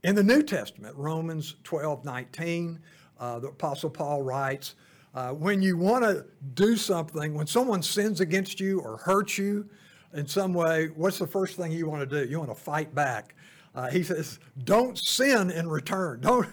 in 0.04 0.14
the 0.14 0.22
New 0.22 0.42
Testament, 0.42 0.94
Romans 0.96 1.56
12 1.64 2.04
19, 2.04 2.78
uh, 3.18 3.38
the 3.40 3.48
Apostle 3.48 3.90
Paul 3.90 4.22
writes, 4.22 4.74
uh, 5.18 5.32
when 5.32 5.60
you 5.60 5.76
want 5.76 6.04
to 6.04 6.24
do 6.54 6.76
something, 6.76 7.34
when 7.34 7.46
someone 7.48 7.82
sins 7.82 8.20
against 8.20 8.60
you 8.60 8.78
or 8.78 8.98
hurts 8.98 9.36
you 9.36 9.68
in 10.14 10.24
some 10.24 10.54
way, 10.54 10.90
what's 10.94 11.18
the 11.18 11.26
first 11.26 11.56
thing 11.56 11.72
you 11.72 11.88
want 11.88 12.08
to 12.08 12.24
do? 12.24 12.30
You 12.30 12.38
want 12.38 12.50
to 12.50 12.54
fight 12.54 12.94
back. 12.94 13.34
Uh, 13.74 13.88
he 13.88 14.04
says, 14.04 14.38
don't 14.62 14.96
sin 14.96 15.50
in 15.50 15.68
return. 15.68 16.20
Don't, 16.22 16.46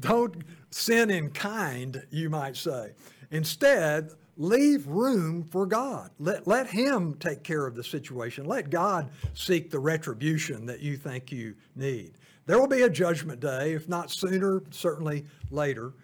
don't 0.00 0.36
sin 0.70 1.10
in 1.10 1.30
kind, 1.30 2.02
you 2.10 2.28
might 2.28 2.54
say. 2.56 2.92
Instead, 3.30 4.10
leave 4.36 4.86
room 4.86 5.48
for 5.50 5.64
God. 5.64 6.10
Let, 6.18 6.46
let 6.46 6.66
Him 6.66 7.14
take 7.14 7.42
care 7.42 7.66
of 7.66 7.74
the 7.74 7.84
situation. 7.84 8.44
Let 8.44 8.68
God 8.68 9.10
seek 9.34 9.70
the 9.70 9.78
retribution 9.78 10.66
that 10.66 10.80
you 10.80 10.96
think 10.98 11.32
you 11.32 11.54
need. 11.76 12.12
There 12.44 12.58
will 12.58 12.68
be 12.68 12.82
a 12.82 12.90
judgment 12.90 13.40
day, 13.40 13.72
if 13.72 13.88
not 13.88 14.10
sooner, 14.10 14.62
certainly 14.70 15.24
later. 15.50 15.94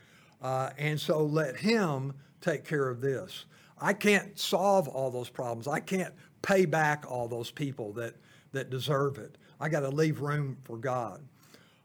Uh, 0.41 0.71
and 0.79 1.01
so 1.01 1.25
let 1.25 1.57
Him 1.57 2.15
take 2.41 2.65
care 2.65 2.89
of 2.89 3.01
this. 3.01 3.47
I 3.81 3.93
can't 3.93 4.39
solve 4.39 4.89
all 4.89 5.11
those 5.11 5.29
problems. 5.29 5.69
I 5.69 5.81
can't 5.81 6.13
pay 6.43 6.65
back 6.65 7.05
all 7.09 7.29
those 7.29 7.51
people 7.51 7.93
that, 7.95 8.15
that 8.53 8.71
deserve 8.71 9.19
it. 9.19 9.37
I 9.61 9.69
got 9.69 9.81
to 9.81 9.89
leave 9.89 10.21
room 10.21 10.57
for 10.65 10.77
God. 10.77 11.21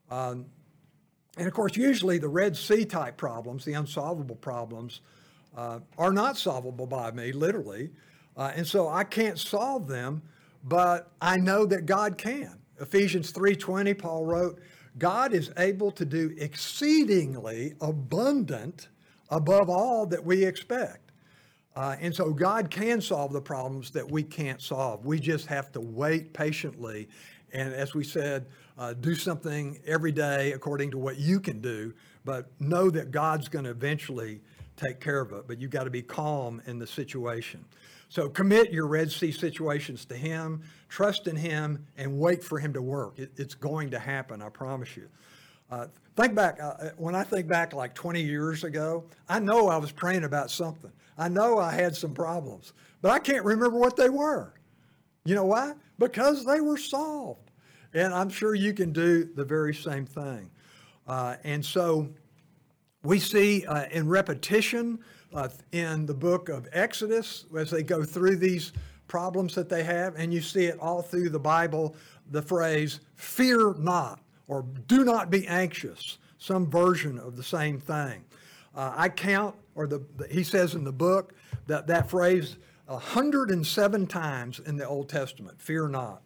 Um, 0.10 0.46
and 1.38 1.48
of 1.48 1.54
course, 1.54 1.76
usually 1.76 2.20
the 2.20 2.28
Red 2.28 2.56
Sea 2.56 2.86
type 2.86 3.18
problems, 3.18 3.66
the 3.66 3.74
unsolvable 3.74 4.36
problems, 4.36 5.02
uh, 5.58 5.80
are 5.98 6.12
not 6.12 6.38
solvable 6.38 6.86
by 6.86 7.12
me, 7.12 7.32
literally. 7.32 7.92
Uh, 8.38 8.52
and 8.56 8.66
so 8.66 8.88
I 8.88 9.04
can't 9.04 9.40
solve 9.40 9.88
them, 9.88 10.22
but 10.64 11.12
I 11.22 11.38
know 11.38 11.66
that 11.66 11.86
God 11.86 12.18
can. 12.18 12.60
Ephesians 12.80 13.32
3:20, 13.32 13.94
Paul 13.98 14.26
wrote, 14.26 14.60
God 14.98 15.34
is 15.34 15.52
able 15.58 15.92
to 15.92 16.06
do 16.06 16.36
exceedingly 16.38 17.74
abundant 17.82 18.90
above 19.30 19.70
all 19.70 20.06
that 20.08 20.24
we 20.24 20.44
expect. 20.44 21.12
Uh, 21.76 21.96
and 22.00 22.14
so 22.14 22.32
God 22.32 22.70
can 22.70 23.02
solve 23.02 23.34
the 23.34 23.42
problems 23.42 23.90
that 23.92 24.10
we 24.10 24.22
can't 24.22 24.62
solve. 24.62 25.06
We 25.06 25.20
just 25.20 25.48
have 25.48 25.72
to 25.72 25.82
wait 25.82 26.34
patiently. 26.34 27.10
And 27.52 27.74
as 27.74 27.96
we 27.96 28.04
said, 28.04 28.46
uh, 28.78 28.94
do 28.94 29.16
something 29.16 29.80
every 29.86 30.12
day 30.12 30.52
according 30.52 30.92
to 30.92 30.98
what 30.98 31.18
you 31.18 31.40
can 31.40 31.62
do, 31.62 31.94
but 32.26 32.52
know 32.60 32.90
that 32.92 33.12
God's 33.12 33.48
going 33.48 33.66
to 33.66 33.72
eventually 33.72 34.42
take 34.78 35.00
care 35.00 35.20
of 35.20 35.32
it. 35.34 35.48
But 35.48 35.60
you've 35.60 35.72
got 35.72 35.86
to 35.86 35.90
be 35.90 36.02
calm 36.02 36.62
in 36.68 36.78
the 36.78 36.88
situation. 36.88 37.66
So 38.14 38.30
commit 38.30 38.72
your 38.72 38.86
Red 38.86 39.12
Sea 39.12 39.32
situations 39.32 40.06
to 40.06 40.16
Him, 40.16 40.62
trust 40.88 41.26
in 41.26 41.36
Him, 41.36 41.84
and 41.98 42.20
wait 42.20 42.44
for 42.44 42.60
Him 42.60 42.72
to 42.74 42.82
work. 42.84 43.18
It, 43.18 43.32
it's 43.38 43.56
going 43.56 43.90
to 43.90 43.98
happen, 43.98 44.40
I 44.40 44.50
promise 44.50 44.96
you. 44.96 45.10
Uh, 45.72 45.88
think 46.16 46.36
back, 46.36 46.60
uh, 46.62 46.92
when 46.98 47.16
I 47.16 47.24
think 47.24 47.48
back 47.48 47.74
like 47.74 47.96
20 47.96 48.22
years 48.22 48.64
ago, 48.64 49.06
I 49.28 49.40
know 49.40 49.68
I 49.68 49.78
was 49.78 49.92
praying 49.92 50.26
about 50.26 50.52
something. 50.52 50.92
I 51.18 51.28
know 51.28 51.58
I 51.58 51.72
had 51.72 51.96
some 51.96 52.14
problems, 52.14 52.74
but 53.02 53.10
I 53.10 53.18
can't 53.18 53.44
remember 53.44 53.80
what 53.80 53.96
they 53.96 54.10
were. 54.10 54.54
You 55.26 55.34
know 55.34 55.46
why? 55.46 55.74
Because 55.98 56.46
they 56.46 56.62
were 56.62 56.78
solved. 56.78 57.50
And 57.96 58.14
I'm 58.14 58.30
sure 58.30 58.54
you 58.54 58.76
can 58.76 58.94
do 58.94 59.24
the 59.24 59.44
very 59.44 59.74
same 59.74 60.06
thing. 60.06 60.52
Uh, 61.08 61.38
and 61.44 61.66
so 61.66 62.10
we 63.02 63.18
see 63.18 63.66
uh, 63.66 63.86
in 63.90 64.08
repetition 64.08 65.00
uh, 65.34 65.50
in 65.72 66.06
the 66.06 66.14
book 66.14 66.50
of 66.50 66.68
Exodus 66.74 67.46
as 67.58 67.72
they 67.72 67.84
go 67.84 68.04
through 68.04 68.38
these 68.38 68.74
problems 69.08 69.56
that 69.56 69.70
they 69.70 69.84
have, 69.84 70.16
and 70.16 70.34
you 70.34 70.42
see 70.42 70.66
it 70.66 70.80
all 70.80 71.02
through 71.02 71.30
the 71.30 71.40
Bible 71.40 71.96
the 72.32 72.42
phrase, 72.42 73.00
fear 73.16 73.74
not, 73.78 74.20
or 74.48 74.66
do 74.88 75.04
not 75.04 75.30
be 75.30 75.48
anxious, 75.48 76.18
some 76.38 76.70
version 76.70 77.20
of 77.20 77.36
the 77.36 77.44
same 77.44 77.80
thing. 77.80 78.24
Uh, 78.76 78.94
I 78.96 79.10
count, 79.10 79.56
or 79.76 79.88
the, 79.88 80.04
the, 80.18 80.28
he 80.28 80.44
says 80.44 80.74
in 80.74 80.84
the 80.84 80.92
book, 80.92 81.34
that 81.68 81.88
that 81.88 82.10
phrase 82.10 82.58
107 82.86 84.08
times 84.08 84.60
in 84.60 84.78
the 84.78 84.88
Old 84.88 85.10
Testament, 85.10 85.62
fear 85.62 85.88
not. 85.88 86.22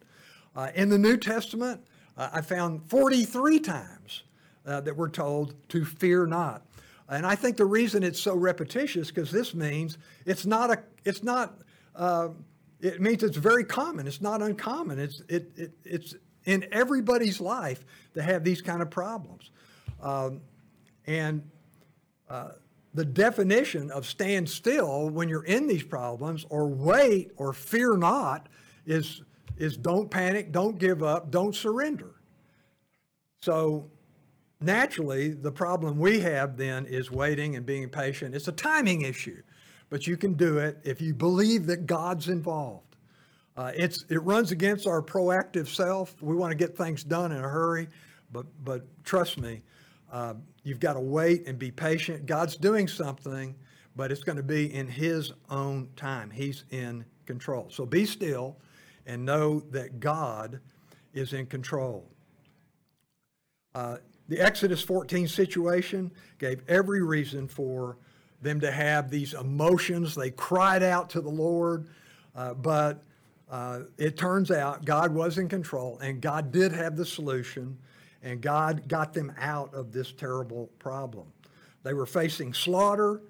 Uh, 0.55 0.69
in 0.75 0.89
the 0.89 0.97
New 0.97 1.17
Testament, 1.17 1.81
uh, 2.17 2.29
I 2.33 2.41
found 2.41 2.89
43 2.89 3.59
times 3.59 4.23
uh, 4.65 4.81
that 4.81 4.95
we're 4.95 5.09
told 5.09 5.55
to 5.69 5.85
fear 5.85 6.25
not. 6.25 6.66
And 7.09 7.25
I 7.25 7.35
think 7.35 7.57
the 7.57 7.65
reason 7.65 8.03
it's 8.03 8.19
so 8.19 8.35
repetitious 8.35 9.09
because 9.09 9.31
this 9.31 9.53
means 9.53 9.97
it's 10.25 10.45
not 10.45 10.71
a, 10.71 10.83
it's 11.05 11.23
not, 11.23 11.59
uh, 11.95 12.29
it 12.81 13.01
means 13.01 13.23
it's 13.23 13.37
very 13.37 13.63
common. 13.63 14.07
It's 14.07 14.21
not 14.21 14.41
uncommon. 14.41 14.99
It's, 14.99 15.21
it, 15.29 15.51
it, 15.55 15.71
it's 15.85 16.15
in 16.45 16.65
everybody's 16.71 17.39
life 17.39 17.85
to 18.13 18.21
have 18.21 18.43
these 18.43 18.61
kind 18.61 18.81
of 18.81 18.89
problems. 18.89 19.51
Um, 20.01 20.41
and 21.05 21.49
uh, 22.29 22.49
the 22.93 23.05
definition 23.05 23.89
of 23.91 24.05
stand 24.05 24.49
still 24.49 25.09
when 25.09 25.29
you're 25.29 25.45
in 25.45 25.67
these 25.67 25.83
problems 25.83 26.45
or 26.49 26.67
wait 26.67 27.31
or 27.37 27.53
fear 27.53 27.95
not 27.95 28.47
is, 28.85 29.21
is 29.57 29.77
don't 29.77 30.11
panic, 30.11 30.51
don't 30.51 30.77
give 30.77 31.03
up, 31.03 31.31
don't 31.31 31.55
surrender. 31.55 32.15
So 33.41 33.89
naturally, 34.59 35.29
the 35.29 35.51
problem 35.51 35.97
we 35.97 36.19
have 36.19 36.57
then 36.57 36.85
is 36.85 37.11
waiting 37.11 37.55
and 37.55 37.65
being 37.65 37.89
patient. 37.89 38.35
It's 38.35 38.47
a 38.47 38.53
timing 38.53 39.01
issue, 39.01 39.41
but 39.89 40.07
you 40.07 40.17
can 40.17 40.33
do 40.33 40.57
it 40.57 40.79
if 40.83 41.01
you 41.01 41.13
believe 41.13 41.65
that 41.67 41.85
God's 41.85 42.29
involved. 42.29 42.95
Uh, 43.55 43.71
it's, 43.75 44.05
it 44.09 44.21
runs 44.23 44.51
against 44.51 44.85
our 44.85 45.01
proactive 45.01 45.67
self. 45.67 46.21
We 46.21 46.35
want 46.35 46.51
to 46.51 46.55
get 46.57 46.77
things 46.77 47.03
done 47.03 47.31
in 47.31 47.39
a 47.39 47.47
hurry, 47.49 47.87
but, 48.31 48.45
but 48.63 48.83
trust 49.03 49.39
me, 49.39 49.63
uh, 50.11 50.35
you've 50.63 50.79
got 50.79 50.93
to 50.93 50.99
wait 50.99 51.47
and 51.47 51.57
be 51.57 51.71
patient. 51.71 52.25
God's 52.25 52.55
doing 52.55 52.87
something, 52.87 53.55
but 53.95 54.11
it's 54.11 54.23
going 54.23 54.37
to 54.37 54.43
be 54.43 54.73
in 54.73 54.87
His 54.87 55.33
own 55.49 55.89
time. 55.95 56.29
He's 56.29 56.65
in 56.69 57.03
control. 57.25 57.67
So 57.71 57.85
be 57.85 58.05
still 58.05 58.57
and 59.07 59.25
know 59.25 59.61
that 59.71 59.99
God 59.99 60.59
is 61.13 61.33
in 61.33 61.47
control. 61.47 62.07
Uh, 63.73 63.97
the 64.27 64.39
Exodus 64.39 64.81
14 64.81 65.27
situation 65.27 66.11
gave 66.37 66.61
every 66.67 67.01
reason 67.01 67.47
for 67.47 67.97
them 68.41 68.59
to 68.59 68.71
have 68.71 69.09
these 69.09 69.33
emotions. 69.33 70.15
They 70.15 70.31
cried 70.31 70.83
out 70.83 71.09
to 71.11 71.21
the 71.21 71.29
Lord, 71.29 71.87
uh, 72.35 72.53
but 72.53 73.03
uh, 73.49 73.81
it 73.97 74.17
turns 74.17 74.51
out 74.51 74.85
God 74.85 75.13
was 75.13 75.37
in 75.37 75.47
control 75.47 75.97
and 75.99 76.21
God 76.21 76.51
did 76.51 76.71
have 76.73 76.97
the 76.97 77.05
solution, 77.05 77.77
and 78.21 78.41
God 78.41 78.87
got 78.87 79.13
them 79.13 79.31
out 79.39 79.73
of 79.73 79.91
this 79.91 80.11
terrible 80.11 80.69
problem. 80.79 81.27
They 81.83 81.93
were 81.93 82.05
facing 82.05 82.53
slaughter. 82.53 83.21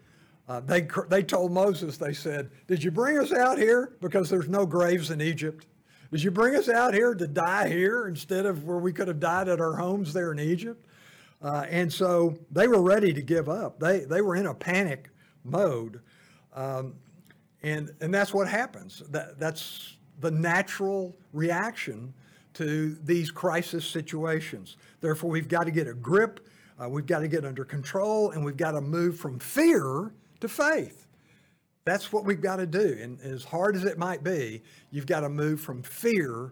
Uh, 0.49 0.61
they, 0.61 0.87
they 1.09 1.21
told 1.21 1.51
Moses, 1.51 1.97
they 1.97 2.13
said, 2.13 2.49
Did 2.67 2.83
you 2.83 2.89
bring 2.89 3.19
us 3.19 3.31
out 3.31 3.59
here 3.59 3.93
because 4.01 4.29
there's 4.29 4.49
no 4.49 4.65
graves 4.65 5.11
in 5.11 5.21
Egypt? 5.21 5.67
Did 6.11 6.23
you 6.23 6.31
bring 6.31 6.55
us 6.55 6.69
out 6.69 6.93
here 6.93 7.13
to 7.13 7.27
die 7.27 7.67
here 7.67 8.07
instead 8.07 8.45
of 8.45 8.63
where 8.63 8.77
we 8.77 8.93
could 8.93 9.09
have 9.09 9.19
died 9.19 9.49
at 9.49 9.59
our 9.59 9.75
homes 9.75 10.13
there 10.13 10.31
in 10.31 10.39
Egypt? 10.39 10.86
Uh, 11.41 11.65
and 11.69 11.91
so 11.91 12.37
they 12.51 12.67
were 12.67 12.81
ready 12.81 13.13
to 13.13 13.21
give 13.21 13.47
up. 13.47 13.79
They, 13.79 13.99
they 13.99 14.21
were 14.21 14.35
in 14.35 14.47
a 14.47 14.53
panic 14.53 15.09
mode. 15.43 16.01
Um, 16.53 16.95
and, 17.63 17.91
and 18.01 18.13
that's 18.13 18.33
what 18.33 18.47
happens. 18.47 19.03
That, 19.09 19.39
that's 19.39 19.97
the 20.19 20.31
natural 20.31 21.15
reaction 21.33 22.13
to 22.55 22.97
these 23.03 23.29
crisis 23.29 23.85
situations. 23.85 24.77
Therefore, 24.99 25.29
we've 25.29 25.47
got 25.47 25.65
to 25.65 25.71
get 25.71 25.87
a 25.87 25.93
grip, 25.93 26.47
uh, 26.81 26.89
we've 26.89 27.05
got 27.05 27.19
to 27.19 27.27
get 27.27 27.45
under 27.45 27.63
control, 27.63 28.31
and 28.31 28.43
we've 28.43 28.57
got 28.57 28.71
to 28.71 28.81
move 28.81 29.19
from 29.19 29.37
fear 29.39 30.11
to 30.39 30.47
faith. 30.47 31.07
That's 31.85 32.11
what 32.11 32.25
we've 32.25 32.41
got 32.41 32.57
to 32.57 32.65
do. 32.65 32.97
And 32.99 33.21
as 33.21 33.43
hard 33.43 33.75
as 33.75 33.85
it 33.85 33.97
might 33.97 34.23
be, 34.23 34.61
you've 34.91 35.05
got 35.05 35.21
to 35.21 35.29
move 35.29 35.61
from 35.61 35.83
fear 35.83 36.51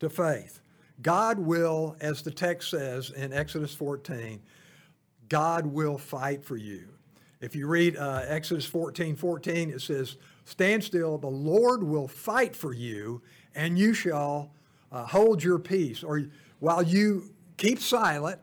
to 0.00 0.10
faith. 0.10 0.60
God 1.02 1.38
will, 1.38 1.96
as 2.00 2.22
the 2.22 2.30
text 2.30 2.70
says 2.70 3.10
in 3.10 3.32
Exodus 3.32 3.74
14, 3.74 4.40
God 5.28 5.66
will 5.66 5.98
fight 5.98 6.44
for 6.44 6.56
you. 6.56 6.88
If 7.40 7.54
you 7.54 7.68
read 7.68 7.96
uh, 7.96 8.22
Exodus 8.26 8.66
14 8.66 9.14
14, 9.14 9.70
it 9.70 9.80
says, 9.80 10.16
Stand 10.44 10.82
still, 10.82 11.18
the 11.18 11.26
Lord 11.26 11.82
will 11.84 12.08
fight 12.08 12.56
for 12.56 12.72
you, 12.72 13.22
and 13.54 13.78
you 13.78 13.94
shall 13.94 14.50
uh, 14.90 15.04
hold 15.04 15.42
your 15.42 15.58
peace. 15.58 16.02
Or 16.02 16.22
while 16.58 16.82
you 16.82 17.30
keep 17.56 17.78
silent 17.78 18.40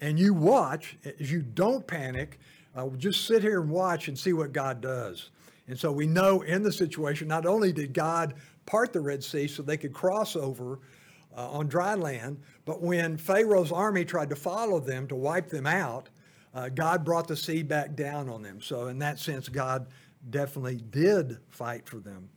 and 0.00 0.18
you 0.18 0.34
watch, 0.34 0.96
as 1.20 1.30
you 1.30 1.42
don't 1.42 1.86
panic, 1.86 2.40
uh, 2.74 2.88
just 2.96 3.26
sit 3.26 3.42
here 3.42 3.60
and 3.60 3.70
watch 3.70 4.08
and 4.08 4.18
see 4.18 4.32
what 4.32 4.52
God 4.52 4.80
does. 4.80 5.30
And 5.68 5.78
so 5.78 5.92
we 5.92 6.06
know 6.06 6.42
in 6.42 6.62
the 6.62 6.72
situation, 6.72 7.28
not 7.28 7.46
only 7.46 7.72
did 7.72 7.92
God 7.92 8.34
part 8.66 8.92
the 8.92 9.00
Red 9.00 9.22
Sea 9.22 9.46
so 9.46 9.62
they 9.62 9.76
could 9.76 9.92
cross 9.92 10.34
over 10.34 10.80
uh, 11.36 11.50
on 11.50 11.68
dry 11.68 11.94
land. 11.94 12.40
But 12.64 12.80
when 12.80 13.16
Pharaoh's 13.16 13.72
army 13.72 14.04
tried 14.04 14.30
to 14.30 14.36
follow 14.36 14.80
them 14.80 15.06
to 15.08 15.14
wipe 15.14 15.48
them 15.48 15.66
out, 15.66 16.08
uh, 16.54 16.68
God 16.68 17.04
brought 17.04 17.28
the 17.28 17.36
sea 17.36 17.62
back 17.62 17.94
down 17.94 18.28
on 18.28 18.42
them. 18.42 18.60
So, 18.60 18.88
in 18.88 18.98
that 18.98 19.18
sense, 19.18 19.48
God 19.48 19.86
definitely 20.30 20.82
did 20.90 21.38
fight 21.50 21.88
for 21.88 21.96
them. 21.96 22.28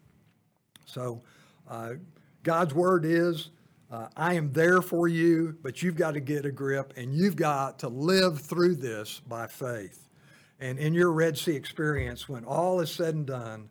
So, 0.86 1.22
uh, 1.70 1.94
God's 2.44 2.74
word 2.74 3.06
is, 3.06 3.50
uh, 3.92 4.08
I 4.16 4.36
am 4.36 4.52
there 4.54 4.82
for 4.82 5.08
you, 5.08 5.58
but 5.62 5.84
you've 5.84 5.96
got 5.96 6.12
to 6.12 6.20
get 6.20 6.46
a 6.46 6.52
grip 6.52 6.94
and 6.96 7.14
you've 7.14 7.36
got 7.36 7.80
to 7.80 7.88
live 7.90 8.40
through 8.40 8.76
this 8.76 9.22
by 9.28 9.48
faith. 9.48 10.10
And 10.60 10.80
in 10.80 10.94
your 10.94 11.12
Red 11.12 11.38
Sea 11.38 11.56
experience, 11.56 12.30
when 12.30 12.46
all 12.46 12.80
is 12.80 12.90
said 12.90 13.16
and 13.16 13.26
done, 13.26 13.70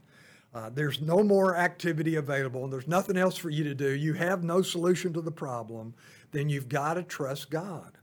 uh, 0.54 0.70
there's 0.72 1.00
no 1.00 1.22
more 1.22 1.56
activity 1.56 2.14
available, 2.14 2.62
and 2.62 2.72
there's 2.72 2.86
nothing 2.86 3.16
else 3.16 3.36
for 3.36 3.50
you 3.50 3.64
to 3.64 3.74
do. 3.74 3.90
You 3.90 4.12
have 4.14 4.44
no 4.44 4.62
solution 4.62 5.12
to 5.14 5.20
the 5.20 5.32
problem. 5.32 5.94
Then 6.30 6.48
you've 6.48 6.68
got 6.68 6.94
to 6.94 7.02
trust 7.02 7.50
God 7.50 7.98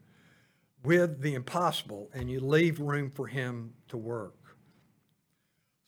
with 0.84 1.22
the 1.22 1.34
impossible, 1.34 2.10
and 2.14 2.30
you 2.30 2.42
leave 2.42 2.80
room 2.80 3.10
for 3.10 3.28
Him 3.28 3.74
to 3.88 3.98
work. 3.98 4.36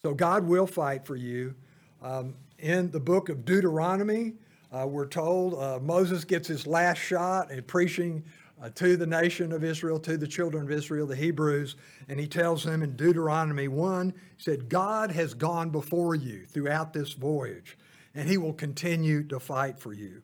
So 0.02 0.14
God 0.14 0.46
will 0.46 0.68
fight 0.68 1.06
for 1.06 1.16
you. 1.16 1.54
Um, 2.02 2.36
in 2.60 2.92
the 2.92 3.00
book 3.00 3.30
of 3.30 3.44
Deuteronomy, 3.44 4.34
uh, 4.72 4.88
we're 4.88 5.08
told 5.08 5.56
uh, 5.56 5.80
Moses 5.82 6.24
gets 6.26 6.48
his 6.48 6.66
last 6.66 6.98
shot 6.98 7.52
at 7.52 7.68
preaching 7.68 8.24
uh, 8.64 8.70
to 8.76 8.96
the 8.96 9.06
nation 9.06 9.52
of 9.52 9.62
Israel, 9.62 10.00
to 10.00 10.16
the 10.16 10.28
children 10.28 10.64
of 10.64 10.72
Israel, 10.72 11.06
the 11.06 11.16
Hebrews, 11.16 11.76
and 12.08 12.18
he 12.18 12.28
tells 12.28 12.64
them 12.64 12.82
in 12.82 12.96
Deuteronomy 12.96 13.68
1, 13.68 14.14
he 14.38 14.44
said, 14.44 14.70
God 14.70 15.12
has 15.12 15.34
gone 15.34 15.70
before 15.70 16.16
you 16.16 16.46
throughout 16.46 16.94
this 16.94 17.12
voyage, 17.12 17.78
and 18.16 18.30
he 18.30 18.38
will 18.38 18.54
continue 18.54 19.24
to 19.24 19.40
fight 19.40 19.78
for 19.78 19.92
you. 19.92 20.22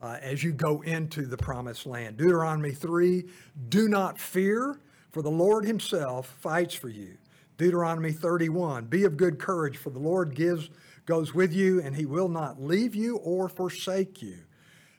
Uh, 0.00 0.18
as 0.20 0.42
you 0.42 0.52
go 0.52 0.82
into 0.82 1.24
the 1.24 1.36
promised 1.36 1.86
land. 1.86 2.18
Deuteronomy 2.18 2.72
3 2.72 3.24
Do 3.70 3.88
not 3.88 4.18
fear, 4.18 4.78
for 5.12 5.22
the 5.22 5.30
Lord 5.30 5.64
himself 5.64 6.26
fights 6.40 6.74
for 6.74 6.90
you. 6.90 7.16
Deuteronomy 7.56 8.12
31 8.12 8.86
Be 8.86 9.04
of 9.04 9.16
good 9.16 9.38
courage, 9.38 9.78
for 9.78 9.90
the 9.90 9.98
Lord 9.98 10.34
gives, 10.34 10.68
goes 11.06 11.32
with 11.32 11.54
you, 11.54 11.80
and 11.80 11.96
he 11.96 12.04
will 12.04 12.28
not 12.28 12.60
leave 12.60 12.94
you 12.94 13.16
or 13.18 13.48
forsake 13.48 14.20
you. 14.20 14.38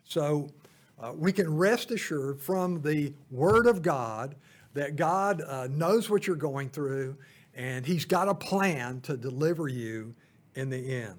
So 0.06 0.50
uh, 0.99 1.12
we 1.15 1.31
can 1.31 1.53
rest 1.53 1.91
assured 1.91 2.41
from 2.41 2.81
the 2.81 3.13
Word 3.29 3.67
of 3.67 3.81
God 3.81 4.36
that 4.73 4.95
God 4.95 5.41
uh, 5.45 5.67
knows 5.69 6.10
what 6.10 6.27
you're 6.27 6.36
going 6.36 6.69
through 6.69 7.17
and 7.55 7.86
He's 7.86 8.05
got 8.05 8.27
a 8.27 8.36
plan 8.36 9.01
to 9.01 9.17
deliver 9.17 9.67
you 9.67 10.13
in 10.55 10.69
the 10.69 10.77
end. 10.77 11.15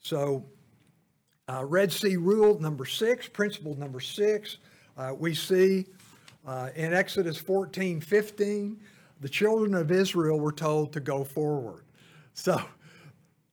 So, 0.00 0.44
uh, 1.48 1.64
Red 1.64 1.92
Sea 1.92 2.16
rule 2.16 2.58
number 2.60 2.84
six, 2.84 3.28
principle 3.28 3.76
number 3.76 4.00
six, 4.00 4.58
uh, 4.96 5.14
we 5.16 5.34
see 5.34 5.86
uh, 6.46 6.70
in 6.74 6.92
Exodus 6.92 7.36
14 7.36 8.00
15, 8.00 8.80
the 9.20 9.28
children 9.28 9.74
of 9.74 9.90
Israel 9.90 10.40
were 10.40 10.52
told 10.52 10.92
to 10.92 11.00
go 11.00 11.24
forward. 11.24 11.84
So, 12.34 12.60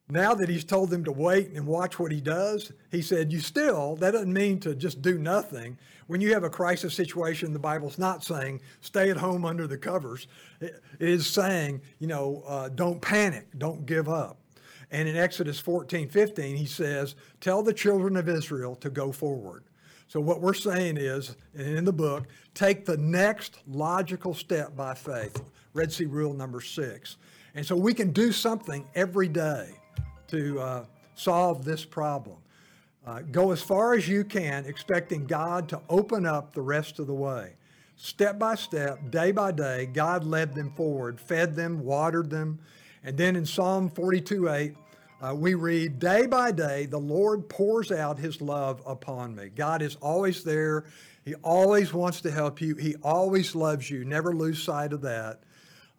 now 0.10 0.34
that 0.34 0.50
he's 0.50 0.63
told 0.63 0.89
them 0.89 1.04
to 1.04 1.12
wait 1.12 1.52
and 1.52 1.67
watch 1.67 2.00
what 2.00 2.12
he 2.12 2.19
does, 2.19 2.72
he 2.91 3.02
said, 3.02 3.32
You 3.32 3.39
still, 3.39 3.95
that 3.98 4.12
doesn't 4.12 4.34
mean 4.34 4.60
to 4.62 4.74
just 4.74 5.04
do 5.04 5.19
nothing. 5.19 5.78
When 6.08 6.19
you 6.19 6.34
have 6.34 6.43
a 6.43 6.50
crisis 6.50 6.95
situation, 6.95 7.54
the 7.54 7.60
Bible's 7.60 8.00
not 8.00 8.24
saying 8.24 8.62
stay 8.82 9.12
at 9.12 9.17
home 9.17 9.45
under 9.45 9.67
the 9.67 9.78
covers. 9.78 10.28
It 10.60 10.82
is 11.00 11.28
saying, 11.28 11.82
you 12.00 12.08
know, 12.08 12.43
uh, 12.48 12.69
don't 12.69 13.00
panic, 13.00 13.48
don't 13.60 13.86
give 13.86 14.10
up. 14.10 14.39
And 14.89 15.08
in 15.08 15.15
Exodus 15.15 15.60
14, 15.60 16.10
15, 16.10 16.56
he 16.56 16.65
says, 16.65 17.13
Tell 17.39 17.62
the 17.62 17.74
children 17.74 18.17
of 18.17 18.28
Israel 18.28 18.76
to 18.78 18.89
go 18.89 19.12
forward. 19.12 19.63
So 20.08 20.19
what 20.19 20.41
we're 20.41 20.56
saying 20.56 20.98
is, 20.98 21.36
and 21.54 21.78
in 21.78 21.86
the 21.86 21.93
book, 21.93 22.26
take 22.56 22.84
the 22.84 22.98
next 22.98 23.60
logical 23.67 24.34
step 24.34 24.76
by 24.76 24.95
faith. 24.95 25.39
Red 25.76 25.91
Sea 25.91 26.06
Rule 26.06 26.34
number 26.34 26.62
six. 26.62 27.17
And 27.54 27.63
so 27.63 27.76
we 27.76 27.93
can 27.93 28.12
do 28.12 28.32
something 28.32 28.88
every 28.95 29.28
day 29.28 29.79
to 30.30 30.60
uh, 30.60 30.86
solve 31.15 31.65
this 31.65 31.86
problem. 31.86 32.38
Uh, 33.06 33.22
go 33.32 33.52
as 33.52 33.62
far 33.62 33.94
as 33.94 34.08
you 34.08 34.24
can, 34.24 34.65
expecting 34.65 35.26
God 35.26 35.70
to 35.70 35.82
open 35.89 36.26
up 36.26 36.54
the 36.54 36.62
rest 36.62 37.00
of 37.00 37.08
the 37.08 37.13
way. 37.13 37.54
Step 37.96 38.39
by 38.39 38.56
step, 38.56 39.12
day 39.12 39.32
by 39.32 39.52
day, 39.52 39.86
God 39.86 40.24
led 40.24 40.54
them 40.54 40.72
forward, 40.72 41.20
fed 41.20 41.56
them, 41.56 41.84
watered 41.84 42.30
them. 42.30 42.60
And 43.04 43.18
then 43.18 43.36
in 43.36 43.46
Psalm 43.46 43.89
42 43.89 44.50
8, 44.50 44.76
uh, 45.22 45.36
we 45.36 45.54
read, 45.54 46.00
Day 46.00 46.26
by 46.26 46.52
day, 46.52 46.86
the 46.86 47.00
Lord 47.00 47.50
pours 47.50 47.92
out 47.92 48.18
his 48.18 48.42
love 48.42 48.82
upon 48.86 49.36
me. 49.36 49.50
God 49.54 49.82
is 49.82 49.98
always 49.98 50.44
there. 50.44 50.86
He 51.26 51.36
always 51.36 51.94
wants 51.94 52.22
to 52.22 52.32
help 52.32 52.62
you. 52.62 52.76
He 52.76 52.96
always 53.04 53.54
loves 53.54 53.89
you. 53.92 54.06
Never 54.06 54.34
lose 54.34 54.63
sight 54.63 54.94
of 54.94 55.02
that. 55.02 55.42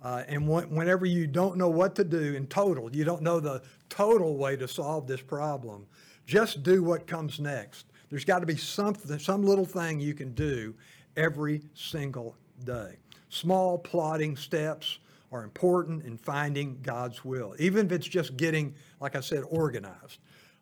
Uh, 0.02 0.22
and 0.28 0.44
wh- 0.44 0.70
whenever 0.72 1.04
you 1.04 1.26
don't 1.26 1.56
know 1.56 1.68
what 1.68 1.94
to 1.94 2.04
do 2.04 2.34
in 2.34 2.46
total, 2.46 2.94
you 2.94 3.04
don't 3.04 3.22
know 3.22 3.40
the 3.40 3.62
total 3.88 4.36
way 4.36 4.56
to 4.56 4.66
solve 4.66 5.06
this 5.06 5.20
problem, 5.20 5.86
just 6.26 6.62
do 6.62 6.82
what 6.82 7.06
comes 7.06 7.40
next. 7.40 7.86
There's 8.08 8.24
got 8.24 8.40
to 8.40 8.46
be 8.46 8.56
something, 8.56 9.18
some 9.18 9.42
little 9.42 9.66
thing 9.66 10.00
you 10.00 10.14
can 10.14 10.32
do 10.32 10.74
every 11.16 11.62
single 11.74 12.36
day. 12.64 12.96
Small 13.28 13.78
plotting 13.78 14.36
steps 14.36 14.98
are 15.32 15.44
important 15.44 16.04
in 16.04 16.16
finding 16.16 16.78
God's 16.82 17.24
will, 17.24 17.54
even 17.58 17.86
if 17.86 17.92
it's 17.92 18.08
just 18.08 18.36
getting, 18.36 18.74
like 19.00 19.14
I 19.14 19.20
said, 19.20 19.44
organized. 19.48 20.18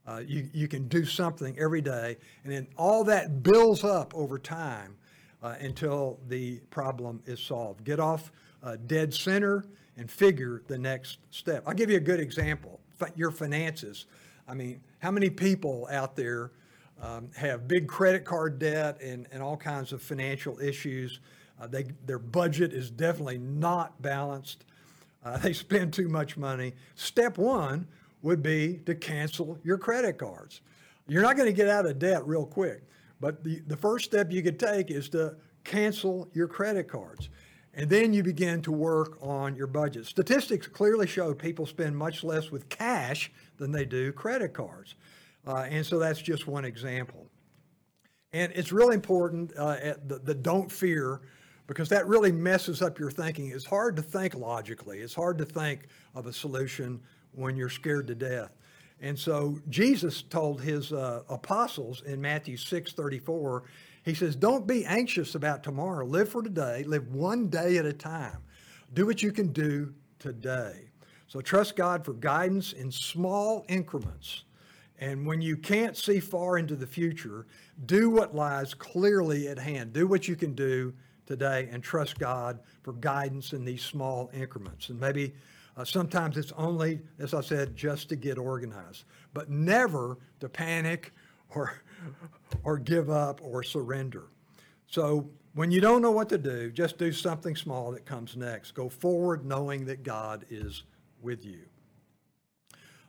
Uh, 0.06 0.22
you, 0.26 0.48
you 0.52 0.68
can 0.68 0.88
do 0.88 1.04
something 1.04 1.58
every 1.58 1.80
day, 1.80 2.16
and 2.44 2.52
then 2.52 2.66
all 2.76 3.04
that 3.04 3.42
builds 3.42 3.84
up 3.84 4.14
over 4.14 4.38
time 4.38 4.96
uh, 5.42 5.54
until 5.60 6.18
the 6.28 6.60
problem 6.70 7.22
is 7.26 7.40
solved. 7.40 7.84
Get 7.84 8.00
off 8.00 8.32
uh, 8.62 8.76
dead 8.86 9.12
center 9.12 9.64
and 9.96 10.10
figure 10.10 10.62
the 10.68 10.78
next 10.78 11.18
step. 11.30 11.64
I'll 11.66 11.74
give 11.74 11.90
you 11.90 11.96
a 11.96 12.00
good 12.00 12.20
example 12.20 12.80
your 13.16 13.30
finances. 13.30 14.06
I 14.48 14.54
mean, 14.54 14.80
how 14.98 15.10
many 15.10 15.30
people 15.30 15.86
out 15.90 16.16
there 16.16 16.52
um, 17.00 17.30
have 17.36 17.68
big 17.68 17.86
credit 17.86 18.24
card 18.24 18.58
debt 18.58 19.00
and, 19.00 19.26
and 19.30 19.42
all 19.42 19.56
kinds 19.56 19.92
of 19.92 20.02
financial 20.02 20.58
issues? 20.60 21.20
Uh, 21.60 21.66
they, 21.66 21.86
their 22.06 22.18
budget 22.18 22.72
is 22.72 22.90
definitely 22.90 23.38
not 23.38 24.00
balanced. 24.02 24.64
Uh, 25.24 25.36
they 25.38 25.52
spend 25.52 25.92
too 25.92 26.08
much 26.08 26.36
money. 26.36 26.74
Step 26.94 27.38
one 27.38 27.86
would 28.22 28.42
be 28.42 28.80
to 28.86 28.94
cancel 28.94 29.58
your 29.62 29.78
credit 29.78 30.18
cards. 30.18 30.60
You're 31.06 31.22
not 31.22 31.36
going 31.36 31.48
to 31.48 31.56
get 31.56 31.68
out 31.68 31.86
of 31.86 31.98
debt 31.98 32.26
real 32.26 32.44
quick, 32.44 32.82
but 33.20 33.42
the, 33.44 33.60
the 33.66 33.76
first 33.76 34.04
step 34.04 34.30
you 34.30 34.42
could 34.42 34.58
take 34.58 34.90
is 34.90 35.08
to 35.10 35.36
cancel 35.64 36.28
your 36.34 36.48
credit 36.48 36.88
cards. 36.88 37.30
And 37.78 37.88
then 37.88 38.12
you 38.12 38.24
begin 38.24 38.60
to 38.62 38.72
work 38.72 39.18
on 39.22 39.54
your 39.54 39.68
budget. 39.68 40.04
Statistics 40.04 40.66
clearly 40.66 41.06
show 41.06 41.32
people 41.32 41.64
spend 41.64 41.96
much 41.96 42.24
less 42.24 42.50
with 42.50 42.68
cash 42.68 43.30
than 43.56 43.70
they 43.70 43.84
do 43.84 44.10
credit 44.10 44.52
cards. 44.52 44.96
Uh, 45.46 45.58
and 45.70 45.86
so 45.86 45.96
that's 46.00 46.20
just 46.20 46.48
one 46.48 46.64
example. 46.64 47.28
And 48.32 48.52
it's 48.56 48.72
really 48.72 48.96
important 48.96 49.52
uh, 49.56 49.76
the, 50.04 50.18
the 50.18 50.34
don't 50.34 50.70
fear 50.70 51.20
because 51.68 51.88
that 51.90 52.08
really 52.08 52.32
messes 52.32 52.82
up 52.82 52.98
your 52.98 53.12
thinking. 53.12 53.52
It's 53.52 53.64
hard 53.64 53.94
to 53.94 54.02
think 54.02 54.34
logically, 54.34 54.98
it's 54.98 55.14
hard 55.14 55.38
to 55.38 55.44
think 55.44 55.86
of 56.16 56.26
a 56.26 56.32
solution 56.32 57.00
when 57.30 57.54
you're 57.54 57.68
scared 57.68 58.08
to 58.08 58.16
death. 58.16 58.56
And 59.00 59.16
so 59.16 59.60
Jesus 59.68 60.22
told 60.22 60.60
his 60.60 60.92
uh, 60.92 61.22
apostles 61.28 62.02
in 62.02 62.20
Matthew 62.20 62.56
6 62.56 62.92
34, 62.92 63.62
he 64.08 64.14
says, 64.14 64.36
Don't 64.36 64.66
be 64.66 64.84
anxious 64.84 65.34
about 65.34 65.62
tomorrow. 65.62 66.06
Live 66.06 66.28
for 66.28 66.42
today, 66.42 66.84
live 66.84 67.08
one 67.08 67.48
day 67.48 67.76
at 67.78 67.86
a 67.86 67.92
time. 67.92 68.38
Do 68.94 69.06
what 69.06 69.22
you 69.22 69.32
can 69.32 69.52
do 69.52 69.92
today. 70.18 70.90
So 71.26 71.40
trust 71.40 71.76
God 71.76 72.04
for 72.04 72.14
guidance 72.14 72.72
in 72.72 72.90
small 72.90 73.66
increments. 73.68 74.44
And 74.98 75.26
when 75.26 75.40
you 75.40 75.56
can't 75.56 75.96
see 75.96 76.20
far 76.20 76.58
into 76.58 76.74
the 76.74 76.86
future, 76.86 77.46
do 77.86 78.10
what 78.10 78.34
lies 78.34 78.74
clearly 78.74 79.48
at 79.48 79.58
hand. 79.58 79.92
Do 79.92 80.06
what 80.06 80.26
you 80.26 80.34
can 80.34 80.54
do 80.54 80.92
today 81.26 81.68
and 81.70 81.82
trust 81.82 82.18
God 82.18 82.58
for 82.82 82.94
guidance 82.94 83.52
in 83.52 83.64
these 83.64 83.82
small 83.82 84.30
increments. 84.32 84.88
And 84.88 84.98
maybe 84.98 85.34
uh, 85.76 85.84
sometimes 85.84 86.36
it's 86.36 86.52
only, 86.56 87.00
as 87.18 87.34
I 87.34 87.42
said, 87.42 87.76
just 87.76 88.08
to 88.08 88.16
get 88.16 88.38
organized, 88.38 89.04
but 89.34 89.50
never 89.50 90.18
to 90.40 90.48
panic 90.48 91.12
or, 91.50 91.74
or 92.64 92.78
give 92.78 93.10
up 93.10 93.40
or 93.42 93.62
surrender. 93.62 94.24
So 94.86 95.28
when 95.54 95.70
you 95.70 95.80
don't 95.80 96.02
know 96.02 96.10
what 96.10 96.28
to 96.30 96.38
do, 96.38 96.70
just 96.70 96.98
do 96.98 97.12
something 97.12 97.56
small 97.56 97.90
that 97.92 98.06
comes 98.06 98.36
next. 98.36 98.72
Go 98.72 98.88
forward 98.88 99.44
knowing 99.44 99.84
that 99.86 100.02
God 100.02 100.44
is 100.50 100.84
with 101.20 101.44
you. 101.44 101.60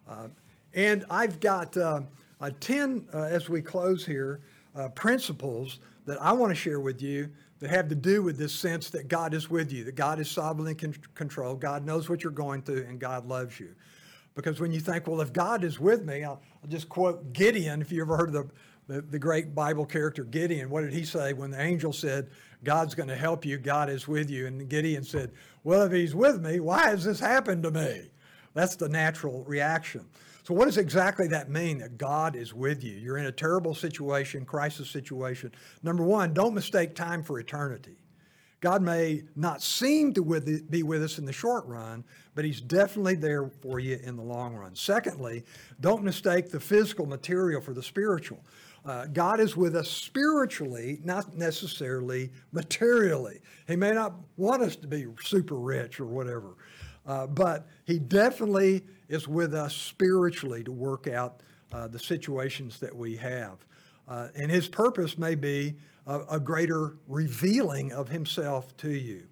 Uh, 0.07 0.27
and 0.73 1.05
I've 1.09 1.39
got 1.39 1.75
uh, 1.77 2.01
uh, 2.41 2.51
10, 2.59 3.07
uh, 3.13 3.23
as 3.23 3.49
we 3.49 3.61
close 3.61 4.05
here, 4.05 4.41
uh, 4.75 4.89
principles 4.89 5.79
that 6.05 6.21
I 6.21 6.31
want 6.31 6.51
to 6.51 6.55
share 6.55 6.79
with 6.79 7.01
you 7.01 7.29
that 7.59 7.69
have 7.69 7.87
to 7.89 7.95
do 7.95 8.23
with 8.23 8.37
this 8.37 8.53
sense 8.53 8.89
that 8.91 9.07
God 9.07 9.33
is 9.33 9.49
with 9.49 9.71
you, 9.71 9.83
that 9.83 9.95
God 9.95 10.19
is 10.19 10.29
sovereignly 10.29 10.75
in 10.81 10.93
control, 11.13 11.55
God 11.55 11.85
knows 11.85 12.09
what 12.09 12.23
you're 12.23 12.31
going 12.31 12.61
through, 12.61 12.85
and 12.87 12.99
God 12.99 13.25
loves 13.25 13.59
you. 13.59 13.75
Because 14.35 14.59
when 14.59 14.71
you 14.71 14.79
think, 14.79 15.07
well, 15.07 15.19
if 15.21 15.33
God 15.33 15.63
is 15.63 15.79
with 15.79 16.05
me, 16.05 16.23
I'll, 16.23 16.41
I'll 16.63 16.69
just 16.69 16.87
quote 16.87 17.33
Gideon, 17.33 17.81
if 17.81 17.91
you 17.91 18.01
ever 18.01 18.15
heard 18.15 18.29
of 18.29 18.33
the, 18.33 18.49
the, 18.89 19.01
the 19.01 19.19
great 19.19 19.53
Bible 19.53 19.85
character 19.85 20.23
Gideon. 20.23 20.69
What 20.69 20.81
did 20.81 20.91
he 20.91 21.05
say 21.05 21.31
when 21.33 21.51
the 21.51 21.61
angel 21.61 21.93
said, 21.93 22.29
God's 22.63 22.95
going 22.95 23.07
to 23.07 23.15
help 23.15 23.45
you, 23.45 23.57
God 23.57 23.89
is 23.89 24.07
with 24.07 24.29
you? 24.29 24.47
And 24.47 24.67
Gideon 24.67 25.03
said, 25.03 25.31
well, 25.63 25.83
if 25.83 25.91
he's 25.91 26.15
with 26.15 26.41
me, 26.41 26.59
why 26.59 26.89
has 26.89 27.05
this 27.05 27.19
happened 27.19 27.63
to 27.63 27.71
me? 27.71 28.09
That's 28.55 28.75
the 28.75 28.89
natural 28.89 29.43
reaction. 29.43 30.05
So, 30.43 30.55
what 30.55 30.65
does 30.65 30.77
exactly 30.77 31.27
that 31.27 31.49
mean 31.49 31.77
that 31.77 31.99
God 31.99 32.35
is 32.35 32.55
with 32.55 32.83
you? 32.83 32.93
You're 32.93 33.19
in 33.19 33.27
a 33.27 33.31
terrible 33.31 33.75
situation, 33.75 34.43
crisis 34.43 34.89
situation. 34.89 35.51
Number 35.83 36.03
one, 36.03 36.33
don't 36.33 36.55
mistake 36.55 36.95
time 36.95 37.21
for 37.21 37.39
eternity. 37.39 37.97
God 38.61 38.81
may 38.81 39.23
not 39.35 39.61
seem 39.61 40.13
to 40.15 40.23
with 40.23 40.69
be 40.71 40.81
with 40.81 41.03
us 41.03 41.19
in 41.19 41.25
the 41.25 41.31
short 41.31 41.65
run, 41.67 42.03
but 42.33 42.43
He's 42.43 42.59
definitely 42.61 43.15
there 43.15 43.47
for 43.61 43.79
you 43.79 43.99
in 44.03 44.17
the 44.17 44.23
long 44.23 44.55
run. 44.55 44.75
Secondly, 44.75 45.43
don't 45.79 46.03
mistake 46.03 46.49
the 46.49 46.59
physical 46.59 47.05
material 47.05 47.61
for 47.61 47.73
the 47.73 47.83
spiritual. 47.83 48.39
Uh, 48.85 49.05
God 49.07 49.39
is 49.39 49.55
with 49.55 49.75
us 49.75 49.89
spiritually, 49.89 50.99
not 51.03 51.35
necessarily 51.35 52.31
materially. 52.51 53.41
He 53.67 53.75
may 53.75 53.91
not 53.91 54.13
want 54.37 54.61
us 54.61 54.75
to 54.77 54.87
be 54.87 55.05
super 55.21 55.55
rich 55.55 55.99
or 55.99 56.05
whatever, 56.05 56.55
uh, 57.05 57.27
but 57.27 57.67
He 57.85 57.99
definitely 57.99 58.83
is 59.07 59.27
with 59.27 59.53
us 59.53 59.75
spiritually 59.75 60.63
to 60.63 60.71
work 60.71 61.07
out 61.07 61.41
uh, 61.71 61.87
the 61.87 61.99
situations 61.99 62.79
that 62.79 62.95
we 62.95 63.15
have. 63.17 63.65
Uh, 64.07 64.29
and 64.35 64.49
His 64.49 64.67
purpose 64.67 65.17
may 65.17 65.35
be 65.35 65.75
a, 66.07 66.21
a 66.31 66.39
greater 66.39 66.95
revealing 67.07 67.91
of 67.91 68.09
Himself 68.09 68.75
to 68.77 68.89
you. 68.89 69.28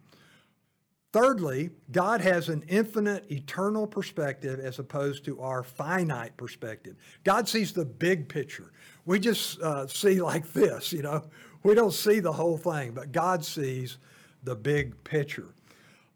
Thirdly, 1.13 1.70
God 1.91 2.20
has 2.22 2.50
an 2.50 2.63
infinite, 2.67 3.32
eternal 3.32 3.88
perspective 3.88 4.60
as 4.60 4.78
opposed 4.78 5.24
to 5.26 5.39
our 5.39 5.63
finite 5.63 6.36
perspective. 6.36 6.96
God 7.24 7.48
sees 7.48 7.72
the 7.72 7.86
big 7.86 8.28
picture. 8.28 8.72
We 9.06 9.20
just 9.20 9.62
uh, 9.62 9.88
see 9.88 10.22
like 10.22 10.52
this, 10.52 10.91
you 10.91 11.02
know. 11.02 11.24
We 11.63 11.76
don't 11.76 11.93
see 11.93 12.20
the 12.20 12.34
whole 12.34 12.58
thing, 12.58 12.91
but 12.91 13.12
God 13.12 13.43
sees 13.43 13.98
the 14.43 14.56
big 14.56 15.02
picture. 15.06 15.54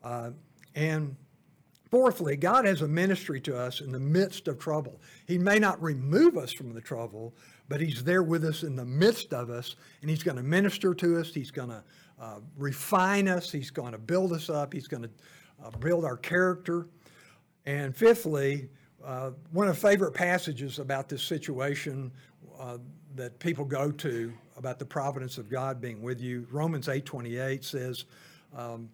Uh, 0.04 0.32
and 0.75 1.15
fourthly, 1.89 2.36
God 2.36 2.65
has 2.65 2.82
a 2.82 2.88
ministry 2.88 3.39
to 3.41 3.58
us 3.58 3.82
in 3.82 3.91
the 3.91 3.99
midst 3.99 4.47
of 4.49 4.60
trouble. 4.60 4.99
He 5.25 5.38
may 5.38 5.58
not 5.58 5.82
remove 5.82 6.38
us 6.38 6.51
from 6.51 6.73
the 6.73 6.82
trouble, 6.82 7.34
but 7.69 7.80
He's 7.80 8.04
there 8.04 8.23
with 8.23 8.43
us 8.43 8.63
in 8.63 8.75
the 8.75 8.86
midst 8.86 9.34
of 9.34 9.49
us, 9.49 9.75
and 10.01 10.10
He's 10.10 10.23
going 10.23 10.38
to 10.38 10.43
minister 10.43 10.93
to 10.93 11.19
us. 11.19 11.34
He's 11.34 11.51
going 11.51 11.69
to 11.69 11.84
uh, 12.21 12.39
refine 12.55 13.27
us. 13.27 13.51
He's 13.51 13.71
going 13.71 13.93
to 13.93 13.97
build 13.97 14.31
us 14.31 14.49
up. 14.49 14.73
He's 14.73 14.88
going 14.88 15.03
to 15.03 15.10
uh, 15.65 15.71
build 15.79 16.05
our 16.05 16.17
character. 16.17 16.88
And 17.65 17.95
fifthly, 17.95 18.69
uh, 19.03 19.31
one 19.51 19.67
of 19.67 19.75
the 19.75 19.81
favorite 19.81 20.13
passages 20.13 20.77
about 20.77 21.10
this 21.10 21.23
situation 21.23 22.12
uh, 22.60 22.77
that 23.15 23.39
people 23.39 23.65
go 23.65 23.91
to 23.91 24.31
about 24.55 24.77
the 24.77 24.86
providence 24.86 25.39
of 25.39 25.49
God 25.49 25.81
being 25.81 26.03
with 26.03 26.21
you, 26.21 26.47
Romans 26.51 26.88
8:28 26.88 27.63
says, 27.63 28.05
um, 28.55 28.89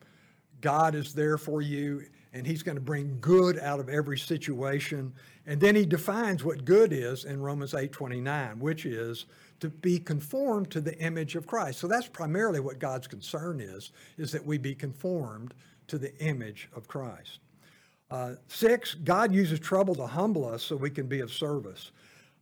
God 0.62 0.96
is 0.96 1.13
there 1.13 1.38
for 1.38 1.62
you 1.62 2.04
and 2.34 2.46
he's 2.46 2.63
going 2.63 2.76
to 2.76 2.82
bring 2.82 3.18
good 3.20 3.60
out 3.60 3.80
of 3.80 3.90
every 3.90 4.18
situation. 4.18 5.13
And 5.46 5.60
then 5.60 5.76
he 5.76 5.86
defines 5.86 6.44
what 6.44 6.66
good 6.66 6.92
is 6.94 7.26
in 7.26 7.42
Romans 7.42 7.74
8:29, 7.74 8.60
which 8.60 8.86
is 8.86 9.26
to 9.60 9.70
be 9.70 10.00
conformed 10.00 10.70
to 10.72 10.82
the 10.82 10.98
image 11.00 11.36
of 11.36 11.48
Christ. 11.48 11.80
So 11.80 11.88
that's 11.88 12.08
primarily 12.08 12.60
what 12.60 12.80
God's 12.80 13.08
concern 13.08 13.60
is, 13.60 13.92
is 14.18 14.32
that 14.32 14.46
we 14.46 14.58
be 14.58 14.76
conformed 14.76 15.54
to 15.88 15.98
the 15.98 16.16
image 16.20 16.70
of 16.76 16.88
Christ. 16.88 17.40
Uh, 18.10 18.36
six, 18.48 18.94
God 18.94 19.34
uses 19.34 19.60
trouble 19.60 19.96
to 19.96 20.08
humble 20.08 20.46
us 20.46 20.63
so 20.63 20.76
we 20.76 20.90
can 20.90 21.08
be 21.08 21.20
of 21.20 21.32
service. 21.32 21.92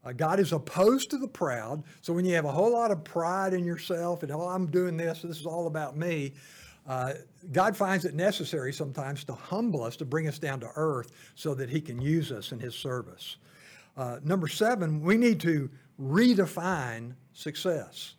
Uh, 0.04 0.12
God 0.12 0.40
is 0.40 0.52
opposed 0.52 1.10
to 1.10 1.18
the 1.18 1.28
proud. 1.28 1.84
So 2.02 2.14
when 2.14 2.26
you 2.26 2.36
have 2.36 2.46
a 2.46 2.52
whole 2.52 2.72
lot 2.72 2.92
of 2.92 3.04
pride 3.04 3.54
in 3.54 3.66
yourself 3.66 4.22
and, 4.22 4.32
oh, 4.32 4.42
I'm 4.42 4.68
doing 4.68 4.98
this, 4.98 5.24
this 5.24 5.40
is 5.40 5.48
all 5.48 5.66
about 5.66 5.98
me, 5.98 6.34
uh, 6.88 7.14
God 7.52 7.76
finds 7.76 8.06
it 8.06 8.14
necessary 8.14 8.72
sometimes 8.72 9.24
to 9.26 9.34
humble 9.34 9.84
us, 9.84 9.96
to 9.98 10.06
bring 10.06 10.28
us 10.28 10.40
down 10.40 10.60
to 10.60 10.70
earth 10.76 11.12
so 11.36 11.56
that 11.56 11.70
He 11.70 11.82
can 11.82 12.02
use 12.02 12.32
us 12.32 12.52
in 12.52 12.60
His 12.60 12.76
service. 12.76 13.38
Uh, 13.98 14.20
number 14.24 14.48
seven, 14.48 15.02
we 15.02 15.18
need 15.18 15.40
to 15.42 15.70
redefine 16.00 17.14
success. 17.34 18.16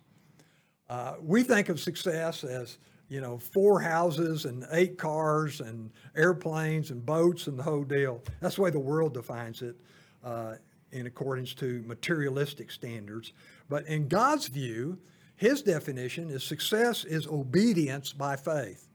Uh, 0.89 1.15
we 1.21 1.43
think 1.43 1.69
of 1.69 1.79
success 1.79 2.45
as, 2.45 2.79
you 3.09 3.21
know, 3.21 3.39
four 3.39 3.81
houses 3.81 4.47
and 4.47 4.65
eight 4.73 4.97
cars 4.97 5.61
and 5.61 5.91
airplanes 6.17 6.91
and 6.91 7.05
boats 7.05 7.47
and 7.47 7.59
the 7.59 7.63
whole 7.63 7.85
deal. 7.85 8.23
That's 8.41 8.57
the 8.57 8.63
way 8.63 8.71
the 8.71 8.79
world 8.79 9.15
defines 9.15 9.63
it 9.63 9.77
uh, 10.25 10.55
in 10.93 11.07
accordance 11.07 11.55
to 11.55 11.83
materialistic 11.87 12.71
standards. 12.71 13.33
But 13.69 13.87
in 13.87 14.09
God's 14.09 14.49
view, 14.49 14.99
his 15.37 15.63
definition 15.63 16.31
is 16.31 16.43
success 16.43 17.05
is 17.05 17.27
obedience 17.27 18.13
by 18.13 18.37
faith. 18.37 18.89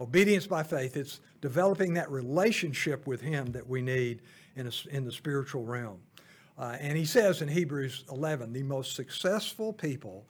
Obedience 0.00 0.46
by 0.46 0.64
faith, 0.64 0.96
it's 0.96 1.20
developing 1.40 1.94
that 1.94 2.10
relationship 2.10 3.06
with 3.06 3.20
Him 3.20 3.52
that 3.52 3.66
we 3.66 3.80
need 3.80 4.22
in, 4.56 4.66
a, 4.66 4.72
in 4.90 5.04
the 5.04 5.12
spiritual 5.12 5.64
realm. 5.64 6.00
Uh, 6.58 6.76
and 6.80 6.96
he 6.96 7.04
says 7.04 7.42
in 7.42 7.48
Hebrews 7.48 8.04
11, 8.10 8.52
the 8.52 8.62
most 8.62 8.94
successful 8.94 9.72
people 9.72 10.26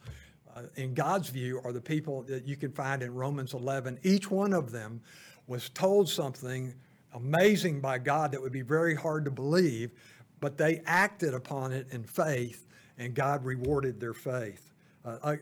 uh, 0.55 0.63
in 0.75 0.93
God's 0.93 1.29
view 1.29 1.61
are 1.63 1.71
the 1.71 1.81
people 1.81 2.23
that 2.23 2.45
you 2.45 2.55
can 2.55 2.71
find 2.71 3.03
in 3.03 3.13
Romans 3.13 3.53
11. 3.53 3.99
Each 4.03 4.29
one 4.29 4.53
of 4.53 4.71
them 4.71 5.01
was 5.47 5.69
told 5.69 6.09
something 6.09 6.73
amazing 7.13 7.79
by 7.79 7.97
God 7.99 8.31
that 8.31 8.41
would 8.41 8.51
be 8.51 8.61
very 8.61 8.95
hard 8.95 9.25
to 9.25 9.31
believe, 9.31 9.91
but 10.39 10.57
they 10.57 10.81
acted 10.85 11.33
upon 11.33 11.71
it 11.71 11.87
in 11.91 12.03
faith, 12.03 12.67
and 12.97 13.13
God 13.13 13.43
rewarded 13.45 13.99
their 13.99 14.13
faith. 14.13 14.73
Uh, 15.03 15.17
a 15.23 15.37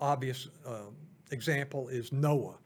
obvious 0.00 0.48
uh, 0.66 0.90
example 1.30 1.88
is 1.88 2.12
Noah. 2.12 2.58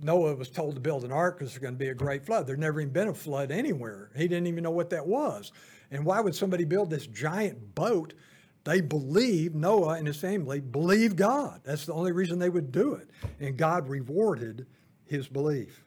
Noah 0.00 0.34
was 0.36 0.48
told 0.48 0.74
to 0.74 0.80
build 0.80 1.04
an 1.04 1.12
ark 1.12 1.38
because 1.38 1.52
there's 1.52 1.62
going 1.62 1.74
to 1.74 1.78
be 1.78 1.88
a 1.88 1.94
great 1.94 2.24
flood. 2.24 2.46
There'd 2.46 2.58
never 2.58 2.80
even 2.80 2.92
been 2.92 3.08
a 3.08 3.14
flood 3.14 3.50
anywhere. 3.50 4.10
He 4.16 4.28
didn't 4.28 4.46
even 4.46 4.62
know 4.62 4.70
what 4.70 4.90
that 4.90 5.06
was. 5.06 5.52
And 5.90 6.04
why 6.04 6.20
would 6.20 6.34
somebody 6.34 6.64
build 6.64 6.90
this 6.90 7.06
giant 7.06 7.74
boat? 7.74 8.14
They 8.64 8.80
believed, 8.80 9.54
Noah 9.54 9.94
and 9.94 10.06
his 10.06 10.18
family 10.18 10.60
believed 10.60 11.16
God. 11.16 11.62
That's 11.64 11.86
the 11.86 11.94
only 11.94 12.12
reason 12.12 12.38
they 12.38 12.50
would 12.50 12.70
do 12.70 12.94
it. 12.94 13.08
And 13.40 13.56
God 13.56 13.88
rewarded 13.88 14.66
his 15.06 15.26
belief. 15.26 15.84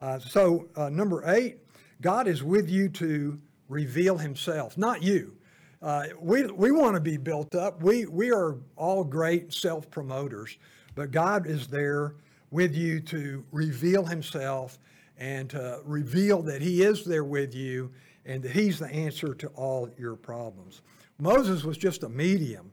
Uh, 0.00 0.18
so, 0.18 0.68
uh, 0.76 0.88
number 0.88 1.22
eight, 1.30 1.58
God 2.00 2.26
is 2.26 2.42
with 2.42 2.68
you 2.68 2.88
to 2.90 3.40
reveal 3.68 4.18
himself, 4.18 4.78
not 4.78 5.02
you. 5.02 5.36
Uh, 5.82 6.04
we 6.20 6.46
we 6.46 6.70
want 6.70 6.94
to 6.94 7.00
be 7.00 7.16
built 7.16 7.56
up. 7.56 7.82
We, 7.82 8.06
we 8.06 8.30
are 8.30 8.56
all 8.76 9.02
great 9.02 9.52
self 9.52 9.90
promoters, 9.90 10.56
but 10.94 11.10
God 11.10 11.46
is 11.48 11.66
there 11.66 12.14
with 12.52 12.76
you 12.76 13.00
to 13.00 13.44
reveal 13.50 14.04
himself 14.04 14.78
and 15.18 15.50
to 15.50 15.80
reveal 15.84 16.40
that 16.42 16.62
he 16.62 16.82
is 16.82 17.04
there 17.04 17.24
with 17.24 17.52
you 17.52 17.90
and 18.24 18.42
that 18.44 18.52
he's 18.52 18.78
the 18.78 18.86
answer 18.86 19.34
to 19.34 19.48
all 19.48 19.90
your 19.98 20.14
problems. 20.14 20.82
Moses 21.18 21.64
was 21.64 21.76
just 21.76 22.04
a 22.04 22.08
medium, 22.08 22.70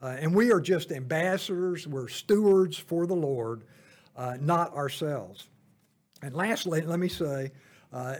uh, 0.00 0.16
and 0.20 0.32
we 0.32 0.52
are 0.52 0.60
just 0.60 0.92
ambassadors, 0.92 1.88
we're 1.88 2.08
stewards 2.08 2.76
for 2.76 3.06
the 3.06 3.14
Lord, 3.14 3.64
uh, 4.16 4.36
not 4.40 4.72
ourselves. 4.74 5.48
And 6.22 6.34
lastly, 6.34 6.82
let 6.82 7.00
me 7.00 7.08
say, 7.08 7.50
uh, 7.92 8.16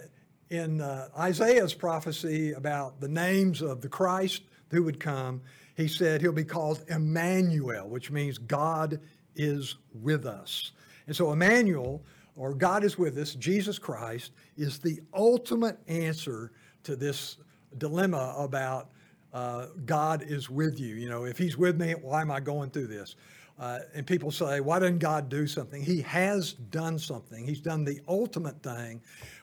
in 0.53 0.83
uh, 0.83 1.09
Isaiah's 1.19 1.73
prophecy 1.73 2.53
about 2.53 3.01
the 3.01 3.09
names 3.09 3.62
of 3.62 3.81
the 3.81 3.88
Christ 3.88 4.43
who 4.71 4.83
would 4.83 5.01
come, 5.01 5.41
he 5.77 5.88
said 5.88 6.21
he'll 6.21 6.31
be 6.31 6.45
called 6.45 6.85
Emmanuel, 6.88 7.88
which 7.88 8.11
means 8.11 8.37
God 8.37 9.01
is 9.35 9.77
with 9.95 10.27
us. 10.27 10.73
And 11.07 11.17
so, 11.17 11.33
Emmanuel, 11.33 12.03
or 12.37 12.53
God 12.53 12.85
is 12.85 12.99
with 12.99 13.17
us, 13.17 13.35
Jesus 13.35 13.79
Christ, 13.79 14.33
is 14.59 14.79
the 14.79 15.01
ultimate 15.15 15.79
answer 15.88 16.53
to 16.85 16.97
this 16.97 17.38
dilemma 17.79 18.35
about 18.37 18.91
uh, 19.33 19.69
God 19.87 20.23
is 20.23 20.51
with 20.51 20.79
you. 20.79 20.97
You 20.97 21.09
know, 21.09 21.25
if 21.25 21.38
He's 21.38 21.57
with 21.57 21.81
me, 21.81 21.93
why 21.93 22.21
am 22.21 22.31
I 22.31 22.41
going 22.41 22.69
through 22.69 22.88
this? 22.88 23.17
Uh, 23.59 23.81
and 23.95 24.07
people 24.07 24.31
say, 24.31 24.61
why 24.61 24.79
didn't 24.79 24.99
God 24.99 25.29
do 25.29 25.47
something? 25.47 25.83
He 25.83 26.01
has 26.03 26.55
done 26.55 26.99
something. 26.99 27.47
He's 27.47 27.61
done 27.61 27.85
the 27.85 28.01
ultimate 28.09 28.62
thing, 28.62 29.01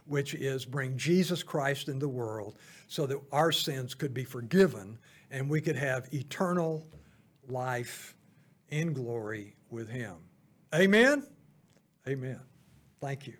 which 0.10 0.34
is 0.34 0.65
bring 0.65 0.98
Jesus 0.98 1.43
Christ 1.43 1.88
in 1.88 2.00
the 2.00 2.08
world 2.08 2.58
so 2.88 3.06
that 3.06 3.19
our 3.32 3.52
sins 3.52 3.93
could 3.93 4.13
be 4.13 4.24
forgiven 4.24 4.98
and 5.32 5.50
we 5.50 5.62
could 5.62 5.76
have 5.76 6.12
eternal 6.13 6.88
life 7.48 8.15
in 8.69 8.93
glory 8.93 9.56
with 9.69 9.89
Him. 9.89 10.15
Amen? 10.74 11.24
Amen. 12.08 12.39
Thank 13.00 13.28
you. 13.28 13.36